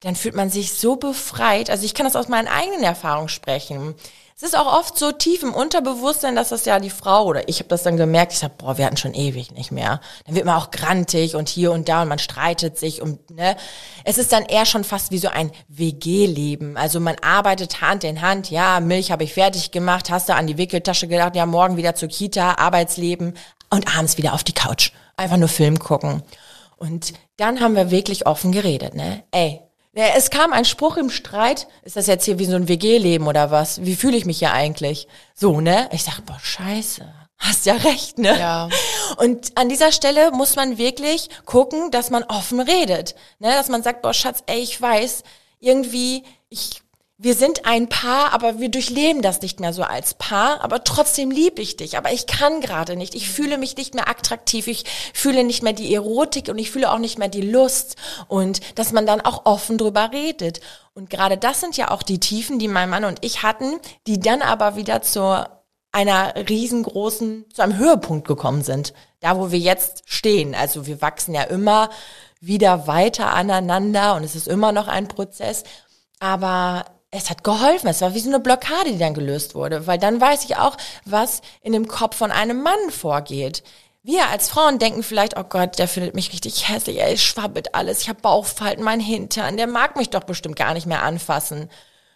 [0.00, 1.70] dann fühlt man sich so befreit.
[1.70, 3.94] Also ich kann das aus meinen eigenen Erfahrungen sprechen.
[4.36, 7.58] Es ist auch oft so tief im Unterbewusstsein, dass das ja die Frau oder ich
[7.58, 10.00] habe das dann gemerkt, ich sag, boah, wir hatten schon ewig nicht mehr.
[10.26, 13.56] Dann wird man auch grantig und hier und da und man streitet sich und ne,
[14.04, 16.76] es ist dann eher schon fast wie so ein WG-Leben.
[16.76, 20.46] Also man arbeitet Hand in Hand, ja, Milch habe ich fertig gemacht, hast du an
[20.46, 23.36] die Wickeltasche gedacht, ja, morgen wieder zur Kita, Arbeitsleben
[23.70, 24.92] und abends wieder auf die Couch.
[25.16, 26.22] Einfach nur Film gucken.
[26.76, 29.24] Und dann haben wir wirklich offen geredet, ne?
[29.32, 33.26] Ey, es kam ein Spruch im Streit, ist das jetzt hier wie so ein WG-Leben
[33.26, 33.84] oder was?
[33.84, 35.08] Wie fühle ich mich hier eigentlich?
[35.34, 35.88] So, ne?
[35.92, 37.04] Ich sag, boah, scheiße.
[37.38, 38.36] Hast ja recht, ne?
[38.38, 38.68] Ja.
[39.16, 43.14] Und an dieser Stelle muss man wirklich gucken, dass man offen redet.
[43.38, 43.50] Ne?
[43.52, 45.22] Dass man sagt, boah, Schatz, ey, ich weiß,
[45.60, 46.82] irgendwie, ich
[47.20, 51.32] wir sind ein Paar, aber wir durchleben das nicht mehr so als Paar, aber trotzdem
[51.32, 53.16] liebe ich dich, aber ich kann gerade nicht.
[53.16, 56.92] Ich fühle mich nicht mehr attraktiv, ich fühle nicht mehr die Erotik und ich fühle
[56.92, 57.96] auch nicht mehr die Lust
[58.28, 60.60] und dass man dann auch offen drüber redet.
[60.94, 64.20] Und gerade das sind ja auch die Tiefen, die mein Mann und ich hatten, die
[64.20, 65.44] dann aber wieder zu
[65.90, 68.94] einer riesengroßen, zu einem Höhepunkt gekommen sind.
[69.18, 70.54] Da, wo wir jetzt stehen.
[70.54, 71.90] Also wir wachsen ja immer
[72.40, 75.64] wieder weiter aneinander und es ist immer noch ein Prozess.
[76.20, 77.88] Aber es hat geholfen.
[77.88, 80.76] Es war wie so eine Blockade, die dann gelöst wurde, weil dann weiß ich auch,
[81.04, 83.62] was in dem Kopf von einem Mann vorgeht.
[84.02, 88.00] Wir als Frauen denken vielleicht, oh Gott, der findet mich richtig hässlich, ey, schwabbelt alles,
[88.00, 91.68] ich habe Bauchfalten, mein Hintern, der mag mich doch bestimmt gar nicht mehr anfassen.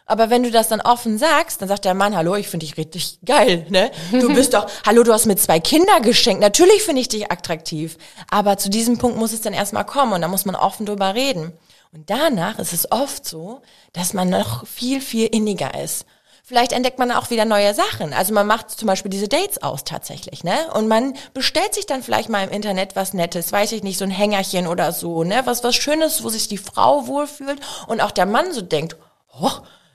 [0.06, 2.76] Aber wenn du das dann offen sagst, dann sagt der Mann, hallo, ich finde dich
[2.76, 3.90] richtig geil, ne?
[4.10, 6.40] Du bist doch, hallo, du hast mir zwei Kinder geschenkt.
[6.40, 7.96] Natürlich finde ich dich attraktiv.
[8.30, 11.14] Aber zu diesem Punkt muss es dann erstmal kommen und da muss man offen drüber
[11.14, 11.52] reden.
[11.92, 13.60] Und danach ist es oft so,
[13.92, 16.06] dass man noch viel, viel inniger ist.
[16.42, 18.14] Vielleicht entdeckt man auch wieder neue Sachen.
[18.14, 20.54] Also man macht zum Beispiel diese Dates aus tatsächlich, ne?
[20.74, 24.04] Und man bestellt sich dann vielleicht mal im Internet was Nettes, weiß ich nicht, so
[24.04, 25.42] ein Hängerchen oder so, ne?
[25.44, 28.96] Was, was Schönes, wo sich die Frau wohlfühlt und auch der Mann so denkt,
[29.38, 29.50] oh,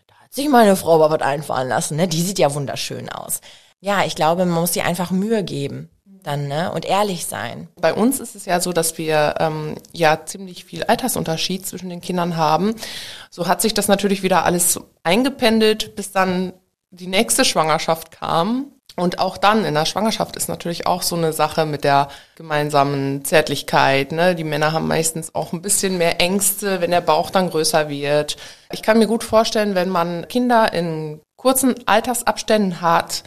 [0.07, 2.07] da hat sich meine Frau aber was einfallen lassen, ne?
[2.07, 3.41] Die sieht ja wunderschön aus.
[3.79, 5.89] Ja, ich glaube, man muss sich einfach Mühe geben
[6.27, 6.71] dann ne?
[6.71, 7.69] und ehrlich sein.
[7.79, 12.01] Bei uns ist es ja so, dass wir ähm, ja ziemlich viel Altersunterschied zwischen den
[12.01, 12.75] Kindern haben.
[13.29, 16.53] So hat sich das natürlich wieder alles eingependelt, bis dann
[16.91, 18.73] die nächste Schwangerschaft kam.
[18.99, 23.23] Und auch dann in der Schwangerschaft ist natürlich auch so eine Sache mit der gemeinsamen
[23.23, 24.11] Zärtlichkeit.
[24.11, 24.33] Ne?
[24.33, 28.37] Die Männer haben meistens auch ein bisschen mehr Ängste, wenn der Bauch dann größer wird.
[28.71, 33.23] Ich kann mir gut vorstellen, wenn man Kinder in kurzen Altersabständen hat,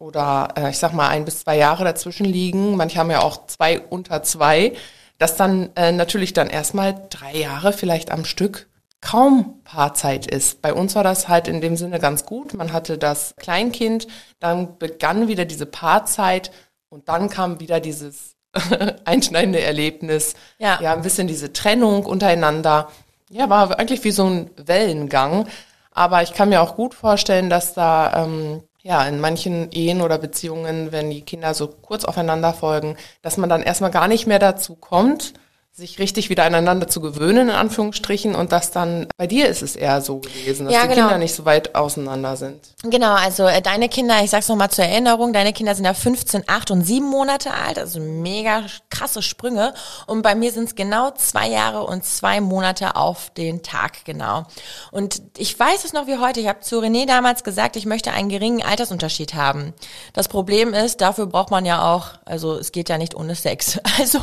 [0.00, 2.76] oder äh, ich sag mal ein bis zwei Jahre dazwischen liegen.
[2.76, 4.72] Manche haben ja auch zwei unter zwei,
[5.18, 8.68] dass dann äh, natürlich dann erstmal drei Jahre vielleicht am Stück
[9.02, 10.62] kaum Paarzeit ist.
[10.62, 12.54] Bei uns war das halt in dem Sinne ganz gut.
[12.54, 14.08] Man hatte das Kleinkind,
[14.40, 16.50] dann begann wieder diese Paarzeit
[16.88, 18.36] und dann kam wieder dieses
[19.04, 20.34] einschneidende Erlebnis.
[20.58, 20.80] Ja.
[20.80, 22.88] ja, ein bisschen diese Trennung untereinander.
[23.30, 25.46] Ja, war eigentlich wie so ein Wellengang.
[25.92, 30.18] Aber ich kann mir auch gut vorstellen, dass da ähm, ja, in manchen Ehen oder
[30.18, 34.38] Beziehungen, wenn die Kinder so kurz aufeinander folgen, dass man dann erstmal gar nicht mehr
[34.38, 35.34] dazu kommt,
[35.80, 39.76] sich richtig wieder aneinander zu gewöhnen, in Anführungsstrichen, und dass dann, bei dir ist es
[39.76, 41.02] eher so gewesen, dass ja, die genau.
[41.02, 42.60] Kinder nicht so weit auseinander sind.
[42.84, 46.44] Genau, also äh, deine Kinder, ich sag's nochmal zur Erinnerung, deine Kinder sind ja 15,
[46.46, 49.72] 8 und 7 Monate alt, also mega krasse Sprünge.
[50.06, 54.44] Und bei mir sind es genau zwei Jahre und zwei Monate auf den Tag, genau.
[54.92, 58.12] Und ich weiß es noch wie heute, ich habe zu René damals gesagt, ich möchte
[58.12, 59.72] einen geringen Altersunterschied haben.
[60.12, 63.80] Das Problem ist, dafür braucht man ja auch, also es geht ja nicht ohne Sex.
[64.00, 64.20] Also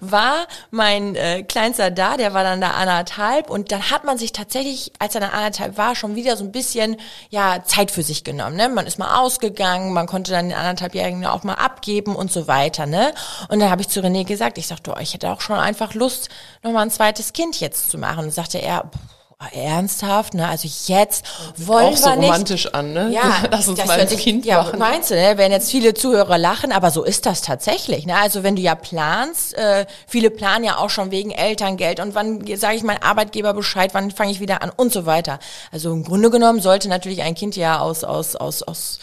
[0.00, 4.32] war mein äh, Kleinster da, der war dann da anderthalb und dann hat man sich
[4.32, 6.96] tatsächlich, als er dann anderthalb war, schon wieder so ein bisschen
[7.30, 8.56] ja Zeit für sich genommen.
[8.56, 8.68] Ne?
[8.68, 12.86] Man ist mal ausgegangen, man konnte dann den anderthalbjährigen auch mal abgeben und so weiter.
[12.86, 13.12] Ne?
[13.48, 15.94] Und dann habe ich zu René gesagt, ich sagte, oh, ich hätte auch schon einfach
[15.94, 16.28] Lust,
[16.62, 18.24] nochmal ein zweites Kind jetzt zu machen.
[18.24, 19.17] Und sagte er, pff,
[19.52, 20.48] ernsthaft, ne?
[20.48, 21.24] Also jetzt
[21.56, 22.74] wollen auch wir so romantisch nicht.
[22.74, 23.10] an, ne?
[23.12, 24.78] Ja, lass uns mal ein Kind ja, machen.
[24.78, 25.38] Meinst du, ne?
[25.38, 28.16] Werden jetzt viele Zuhörer lachen, aber so ist das tatsächlich, ne?
[28.16, 32.44] Also wenn du ja planst, äh, viele planen ja auch schon wegen Elterngeld und wann
[32.56, 35.38] sage ich mein Arbeitgeber Bescheid, wann fange ich wieder an und so weiter.
[35.70, 38.98] Also im Grunde genommen sollte natürlich ein Kind ja aus aus aus aus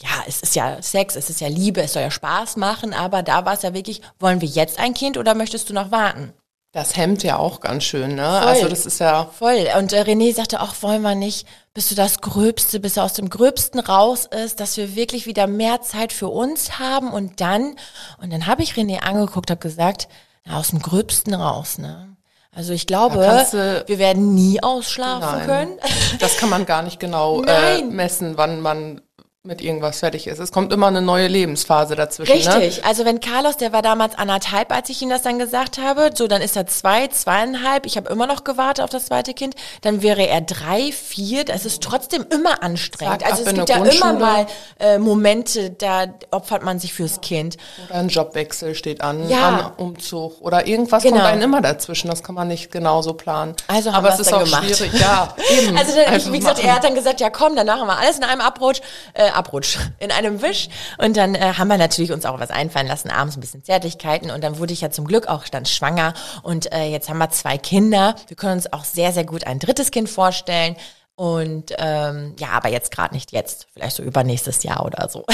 [0.00, 3.22] ja, es ist ja Sex, es ist ja Liebe, es soll ja Spaß machen, aber
[3.22, 6.32] da war es ja wirklich, wollen wir jetzt ein Kind oder möchtest du noch warten?
[6.72, 8.24] Das hemmt ja auch ganz schön, ne?
[8.24, 8.48] Voll.
[8.48, 9.68] Also das ist ja voll.
[9.78, 13.12] Und äh, René sagte auch, wollen wir nicht, bis du das Gröbste, bis er aus
[13.12, 17.76] dem Gröbsten raus ist, dass wir wirklich wieder mehr Zeit für uns haben und dann
[18.22, 20.08] und dann habe ich René angeguckt, habe gesagt,
[20.46, 22.16] na, aus dem Gröbsten raus, ne?
[22.54, 23.16] Also ich glaube,
[23.50, 25.78] du, wir werden nie ausschlafen nein, können.
[26.18, 29.00] Das kann man gar nicht genau äh, messen, wann man
[29.44, 30.38] mit irgendwas fertig ist.
[30.38, 32.32] Es kommt immer eine neue Lebensphase dazwischen.
[32.32, 32.56] Ne?
[32.58, 32.76] Richtig.
[32.76, 32.84] Ne?
[32.84, 36.28] Also wenn Carlos, der war damals anderthalb, als ich ihm das dann gesagt habe, so
[36.28, 37.84] dann ist er zwei, zweieinhalb.
[37.84, 39.56] Ich habe immer noch gewartet auf das zweite Kind.
[39.80, 41.44] Dann wäre er drei, vier.
[41.44, 43.22] Das ist trotzdem immer anstrengend.
[43.22, 44.46] Sag, also es gibt ja immer mal
[44.78, 47.56] äh, Momente, da opfert man sich fürs Kind.
[47.88, 49.72] Oder ein Jobwechsel steht an, ja.
[49.76, 51.16] ein Umzug oder irgendwas genau.
[51.16, 52.08] kommt einem immer dazwischen.
[52.08, 53.56] Das kann man nicht genauso planen.
[53.66, 54.66] Also haben Aber es ist auch gemacht.
[54.66, 54.92] schwierig.
[55.00, 55.76] Ja, eben.
[55.76, 56.68] Also dann, wie gesagt, machen.
[56.68, 58.80] er hat dann gesagt, ja komm, dann machen wir alles in einem Abrutsch.
[59.14, 60.68] Äh, Abrutsch in einem Wisch.
[60.98, 64.30] Und dann äh, haben wir natürlich uns auch was einfallen lassen, abends ein bisschen Zärtlichkeiten.
[64.30, 66.14] Und dann wurde ich ja zum Glück auch dann schwanger.
[66.42, 68.14] Und äh, jetzt haben wir zwei Kinder.
[68.28, 70.76] Wir können uns auch sehr, sehr gut ein drittes Kind vorstellen.
[71.14, 73.66] Und ähm, ja, aber jetzt gerade nicht jetzt.
[73.72, 75.24] Vielleicht so übernächstes Jahr oder so.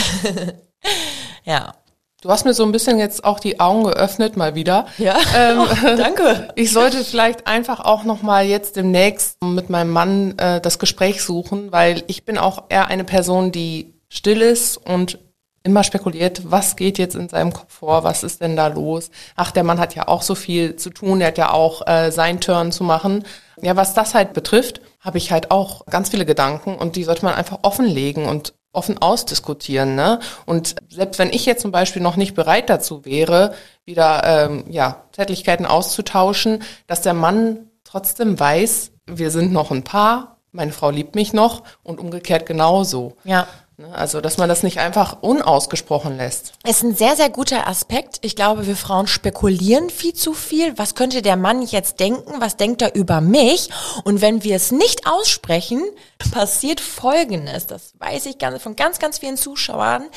[1.44, 1.74] ja.
[2.20, 4.86] Du hast mir so ein bisschen jetzt auch die Augen geöffnet, mal wieder.
[4.98, 6.48] Ja, ähm, oh, danke.
[6.56, 11.22] Ich sollte vielleicht einfach auch noch mal jetzt demnächst mit meinem Mann äh, das Gespräch
[11.22, 15.20] suchen, weil ich bin auch eher eine Person, die still ist und
[15.62, 19.10] immer spekuliert, was geht jetzt in seinem Kopf vor, was ist denn da los?
[19.36, 22.10] Ach, der Mann hat ja auch so viel zu tun, er hat ja auch äh,
[22.10, 23.24] sein Turn zu machen.
[23.60, 27.24] Ja, was das halt betrifft, habe ich halt auch ganz viele Gedanken und die sollte
[27.24, 29.94] man einfach offenlegen und offen ausdiskutieren.
[29.94, 30.20] Ne?
[30.46, 33.54] Und selbst wenn ich jetzt zum Beispiel noch nicht bereit dazu wäre,
[33.84, 40.38] wieder ähm, ja, Zärtlichkeiten auszutauschen, dass der Mann trotzdem weiß, wir sind noch ein Paar,
[40.52, 43.16] meine Frau liebt mich noch und umgekehrt genauso.
[43.24, 43.46] Ja.
[43.78, 43.94] Ne?
[43.94, 46.52] Also, dass man das nicht einfach unausgesprochen lässt.
[46.66, 48.18] Ist ein sehr, sehr guter Aspekt.
[48.22, 50.76] Ich glaube, wir Frauen spekulieren viel zu viel.
[50.76, 52.40] Was könnte der Mann jetzt denken?
[52.40, 53.70] Was denkt er über mich?
[54.02, 55.82] Und wenn wir es nicht aussprechen,
[56.32, 57.68] passiert Folgendes.
[57.68, 60.08] Das weiß ich von ganz, ganz vielen Zuschauern,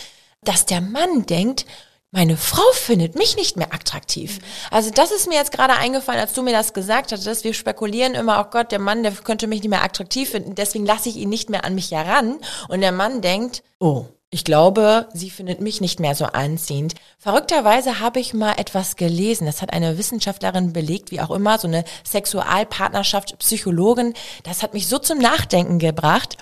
[0.44, 1.66] dass der Mann denkt,
[2.12, 4.40] meine Frau findet mich nicht mehr attraktiv.
[4.70, 7.46] Also das ist mir jetzt gerade eingefallen, als du mir das gesagt hattest.
[7.46, 10.86] Wir spekulieren immer, oh Gott, der Mann, der könnte mich nicht mehr attraktiv finden, deswegen
[10.86, 12.40] lasse ich ihn nicht mehr an mich heran.
[12.68, 16.96] Und der Mann denkt, oh, ich glaube, sie findet mich nicht mehr so anziehend.
[17.18, 19.46] Verrückterweise habe ich mal etwas gelesen.
[19.46, 24.14] Das hat eine Wissenschaftlerin belegt, wie auch immer, so eine Sexualpartnerschaft, Psychologin.
[24.44, 26.38] Das hat mich so zum Nachdenken gebracht.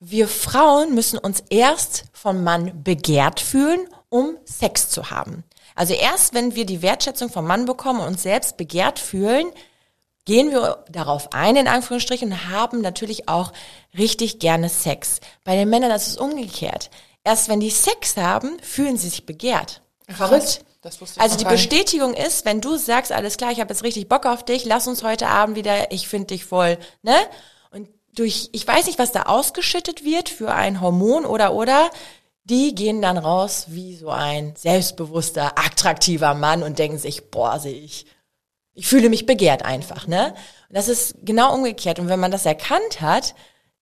[0.00, 3.80] Wir Frauen müssen uns erst vom Mann begehrt fühlen
[4.12, 5.42] um Sex zu haben.
[5.74, 9.46] Also erst wenn wir die Wertschätzung vom Mann bekommen und uns selbst begehrt fühlen,
[10.26, 13.52] gehen wir darauf ein, in Anführungsstrichen, und haben natürlich auch
[13.96, 15.20] richtig gerne Sex.
[15.44, 16.90] Bei den Männern ist es umgekehrt.
[17.24, 19.80] Erst wenn die Sex haben, fühlen sie sich begehrt.
[20.08, 20.64] Verrückt.
[21.16, 24.44] also die Bestätigung ist, wenn du sagst, alles klar, ich habe jetzt richtig Bock auf
[24.44, 27.16] dich, lass uns heute Abend wieder, ich finde dich voll, ne?
[27.70, 31.90] Und durch, ich weiß nicht, was da ausgeschüttet wird für ein Hormon oder oder,
[32.44, 37.74] die gehen dann raus wie so ein selbstbewusster, attraktiver Mann und denken sich, boah, sehe
[37.74, 38.06] ich,
[38.74, 40.34] ich fühle mich begehrt einfach, ne?
[40.68, 41.98] Und das ist genau umgekehrt.
[41.98, 43.34] Und wenn man das erkannt hat,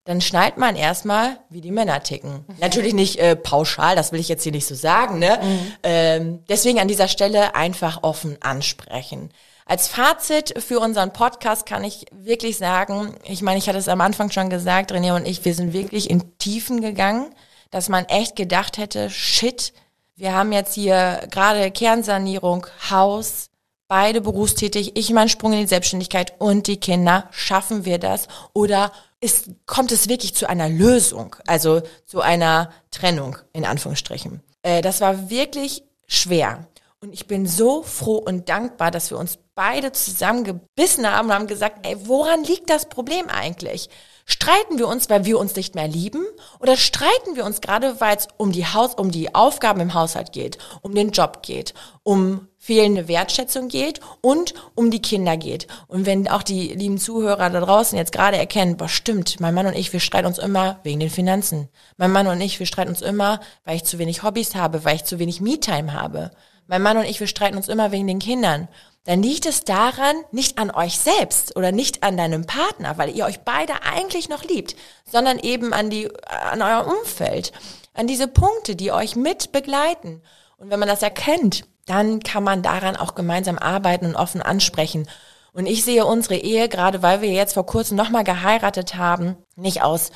[0.05, 2.45] dann schnallt man erstmal, wie die Männer ticken.
[2.47, 2.55] Mhm.
[2.59, 5.39] Natürlich nicht äh, pauschal, das will ich jetzt hier nicht so sagen, ne?
[5.43, 5.73] Mhm.
[5.83, 9.31] Ähm, deswegen an dieser Stelle einfach offen ansprechen.
[9.65, 14.01] Als Fazit für unseren Podcast kann ich wirklich sagen, ich meine, ich hatte es am
[14.01, 17.33] Anfang schon gesagt, René und ich, wir sind wirklich in Tiefen gegangen
[17.71, 19.73] dass man echt gedacht hätte, shit,
[20.17, 23.51] wir haben jetzt hier gerade Kernsanierung, Haus,
[23.89, 28.29] beide berufstätig, ich meinen Sprung in die Selbstständigkeit und die Kinder, schaffen wir das?
[28.53, 34.43] Oder ist, kommt es wirklich zu einer Lösung, also zu einer Trennung in Anführungsstrichen?
[34.63, 36.67] Äh, das war wirklich schwer.
[37.01, 41.47] Und ich bin so froh und dankbar, dass wir uns beide zusammengebissen haben und haben
[41.47, 43.89] gesagt, ey, woran liegt das Problem eigentlich?
[44.31, 46.25] Streiten wir uns, weil wir uns nicht mehr lieben?
[46.61, 50.31] Oder streiten wir uns gerade, weil es um die Haus, um die Aufgaben im Haushalt
[50.31, 55.67] geht, um den Job geht, um fehlende Wertschätzung geht und um die Kinder geht.
[55.89, 59.67] Und wenn auch die lieben Zuhörer da draußen jetzt gerade erkennen, boah, stimmt, mein Mann
[59.67, 61.69] und ich, wir streiten uns immer wegen den Finanzen.
[61.97, 64.95] Mein Mann und ich, wir streiten uns immer, weil ich zu wenig Hobbys habe, weil
[64.95, 66.31] ich zu wenig Me-Time habe.
[66.69, 68.69] Mein Mann und ich, wir streiten uns immer wegen den Kindern
[69.05, 73.25] dann liegt es daran, nicht an euch selbst oder nicht an deinem Partner, weil ihr
[73.25, 74.77] euch beide eigentlich noch liebt,
[75.11, 77.53] sondern eben an die, an euer Umfeld,
[77.95, 80.23] an diese Punkte, die euch mit begleiten.
[80.59, 85.09] Und wenn man das erkennt, dann kann man daran auch gemeinsam arbeiten und offen ansprechen.
[85.53, 89.83] Und ich sehe unsere Ehe, gerade weil wir jetzt vor kurzem nochmal geheiratet haben, nicht
[89.83, 90.11] aus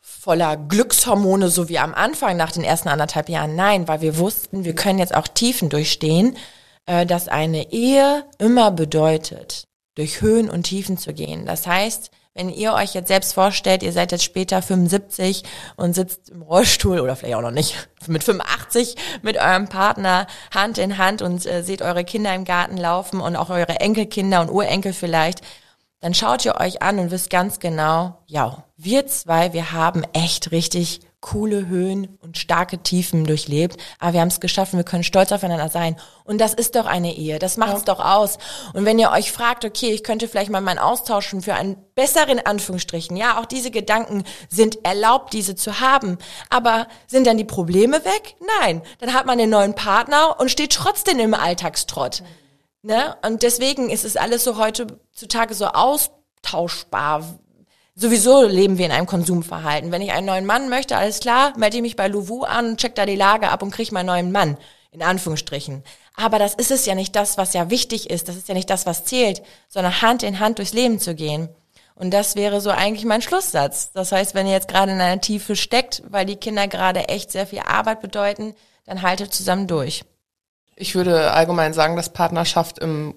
[0.00, 3.56] voller Glückshormone, so wie am Anfang nach den ersten anderthalb Jahren.
[3.56, 6.57] Nein, weil wir wussten, wir können jetzt auch Tiefen durchstehen äh,
[6.88, 11.44] dass eine Ehe immer bedeutet, durch Höhen und Tiefen zu gehen.
[11.44, 15.42] Das heißt, wenn ihr euch jetzt selbst vorstellt, ihr seid jetzt später 75
[15.74, 20.78] und sitzt im Rollstuhl oder vielleicht auch noch nicht, mit 85 mit eurem Partner Hand
[20.78, 24.50] in Hand und äh, seht eure Kinder im Garten laufen und auch eure Enkelkinder und
[24.50, 25.40] Urenkel vielleicht,
[26.00, 30.52] dann schaut ihr euch an und wisst ganz genau, ja, wir zwei, wir haben echt
[30.52, 35.02] richtig coole Höhen und starke Tiefen durchlebt, aber wir haben es geschafft und wir können
[35.02, 35.96] stolz aufeinander sein.
[36.24, 37.94] Und das ist doch eine Ehe, das macht es ja.
[37.94, 38.38] doch aus.
[38.72, 42.38] Und wenn ihr euch fragt, okay, ich könnte vielleicht mal meinen austauschen für einen besseren
[42.38, 46.18] Anführungsstrichen, ja, auch diese Gedanken sind erlaubt, diese zu haben.
[46.50, 48.36] Aber sind dann die Probleme weg?
[48.60, 48.82] Nein.
[49.00, 52.22] Dann hat man einen neuen Partner und steht trotzdem im Alltagstrott.
[52.82, 53.16] Ne?
[53.26, 57.40] Und deswegen ist es alles so heutzutage so austauschbar
[58.00, 59.90] Sowieso leben wir in einem Konsumverhalten.
[59.90, 62.94] Wenn ich einen neuen Mann möchte, alles klar, melde ich mich bei Louvu an, check
[62.94, 64.56] da die Lage ab und kriege meinen neuen Mann.
[64.92, 65.82] In Anführungsstrichen.
[66.14, 68.28] Aber das ist es ja nicht das, was ja wichtig ist.
[68.28, 71.48] Das ist ja nicht das, was zählt, sondern Hand in Hand durchs Leben zu gehen.
[71.96, 73.90] Und das wäre so eigentlich mein Schlusssatz.
[73.92, 77.32] Das heißt, wenn ihr jetzt gerade in einer Tiefe steckt, weil die Kinder gerade echt
[77.32, 78.54] sehr viel Arbeit bedeuten,
[78.86, 80.04] dann haltet zusammen durch.
[80.76, 83.16] Ich würde allgemein sagen, dass Partnerschaft im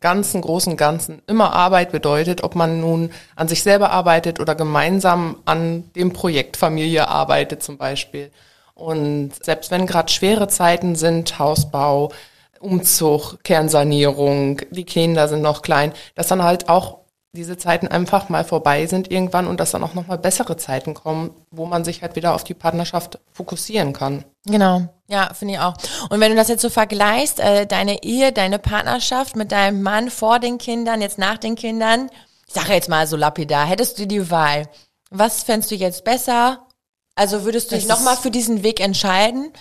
[0.00, 5.36] ganzen großen Ganzen immer Arbeit bedeutet, ob man nun an sich selber arbeitet oder gemeinsam
[5.44, 8.30] an dem Projekt Familie arbeitet zum Beispiel.
[8.74, 12.12] Und selbst wenn gerade schwere Zeiten sind, Hausbau,
[12.60, 16.99] Umzug, Kernsanierung, die Kinder sind noch klein, dass dann halt auch
[17.32, 21.30] diese Zeiten einfach mal vorbei sind irgendwann und dass dann auch nochmal bessere Zeiten kommen,
[21.50, 24.24] wo man sich halt wieder auf die Partnerschaft fokussieren kann.
[24.46, 25.74] Genau, ja, finde ich auch.
[26.08, 30.10] Und wenn du das jetzt so vergleichst, äh, deine Ehe, deine Partnerschaft mit deinem Mann
[30.10, 32.10] vor den Kindern, jetzt nach den Kindern,
[32.48, 34.68] ich sage jetzt mal so lapidar, hättest du die Wahl,
[35.10, 36.66] was fändest du jetzt besser?
[37.14, 39.52] Also würdest du dich nochmal für diesen Weg entscheiden?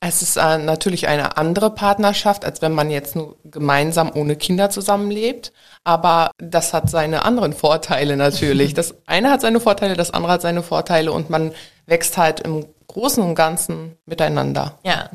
[0.00, 4.70] Es ist äh, natürlich eine andere Partnerschaft, als wenn man jetzt nur gemeinsam ohne Kinder
[4.70, 5.52] zusammenlebt.
[5.84, 8.74] Aber das hat seine anderen Vorteile natürlich.
[8.80, 11.52] Das eine hat seine Vorteile, das andere hat seine Vorteile und man
[11.86, 14.78] wächst halt im Großen und Ganzen miteinander.
[14.82, 15.10] Ja,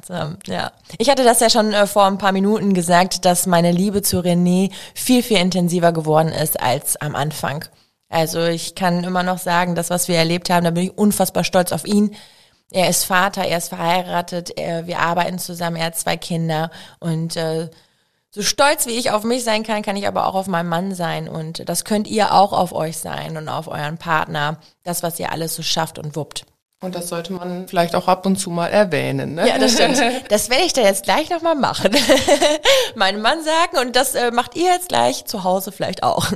[0.47, 0.71] ja.
[0.97, 4.19] Ich hatte das ja schon äh, vor ein paar Minuten gesagt, dass meine Liebe zu
[4.19, 7.65] René viel, viel intensiver geworden ist als am Anfang.
[8.07, 11.43] Also ich kann immer noch sagen, das, was wir erlebt haben, da bin ich unfassbar
[11.43, 12.15] stolz auf ihn
[12.71, 17.35] er ist Vater, er ist verheiratet, er, wir arbeiten zusammen, er hat zwei Kinder und
[17.37, 17.69] äh,
[18.35, 20.93] so stolz wie ich auf mich sein kann, kann ich aber auch auf meinen Mann
[20.93, 25.17] sein und das könnt ihr auch auf euch sein und auf euren Partner, das, was
[25.21, 26.45] ihr alles so schafft und wuppt.
[26.81, 29.35] Und das sollte man vielleicht auch ab und zu mal erwähnen.
[29.35, 29.47] Ne?
[29.47, 30.01] Ja, das stimmt.
[30.27, 31.95] Das werde ich da jetzt gleich nochmal machen.
[32.95, 36.27] Meinem Mann sagen und das äh, macht ihr jetzt gleich zu Hause vielleicht auch.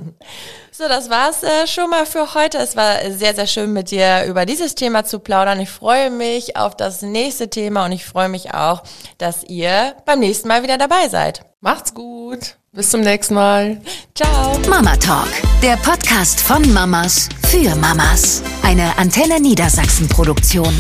[0.72, 2.60] So, das war's äh, schon mal für heute.
[2.60, 5.60] Es war sehr, sehr schön mit dir über dieses Thema zu plaudern.
[5.60, 8.84] Ich freue mich auf das nächste Thema und ich freue mich auch,
[9.18, 11.49] dass ihr beim nächsten Mal wieder dabei seid.
[11.62, 12.56] Macht's gut.
[12.72, 13.82] Bis zum nächsten Mal.
[14.16, 14.58] Ciao.
[14.70, 15.28] Mama Talk,
[15.62, 18.42] der Podcast von Mamas für Mamas.
[18.64, 20.74] Eine Antenne Niedersachsen Produktion.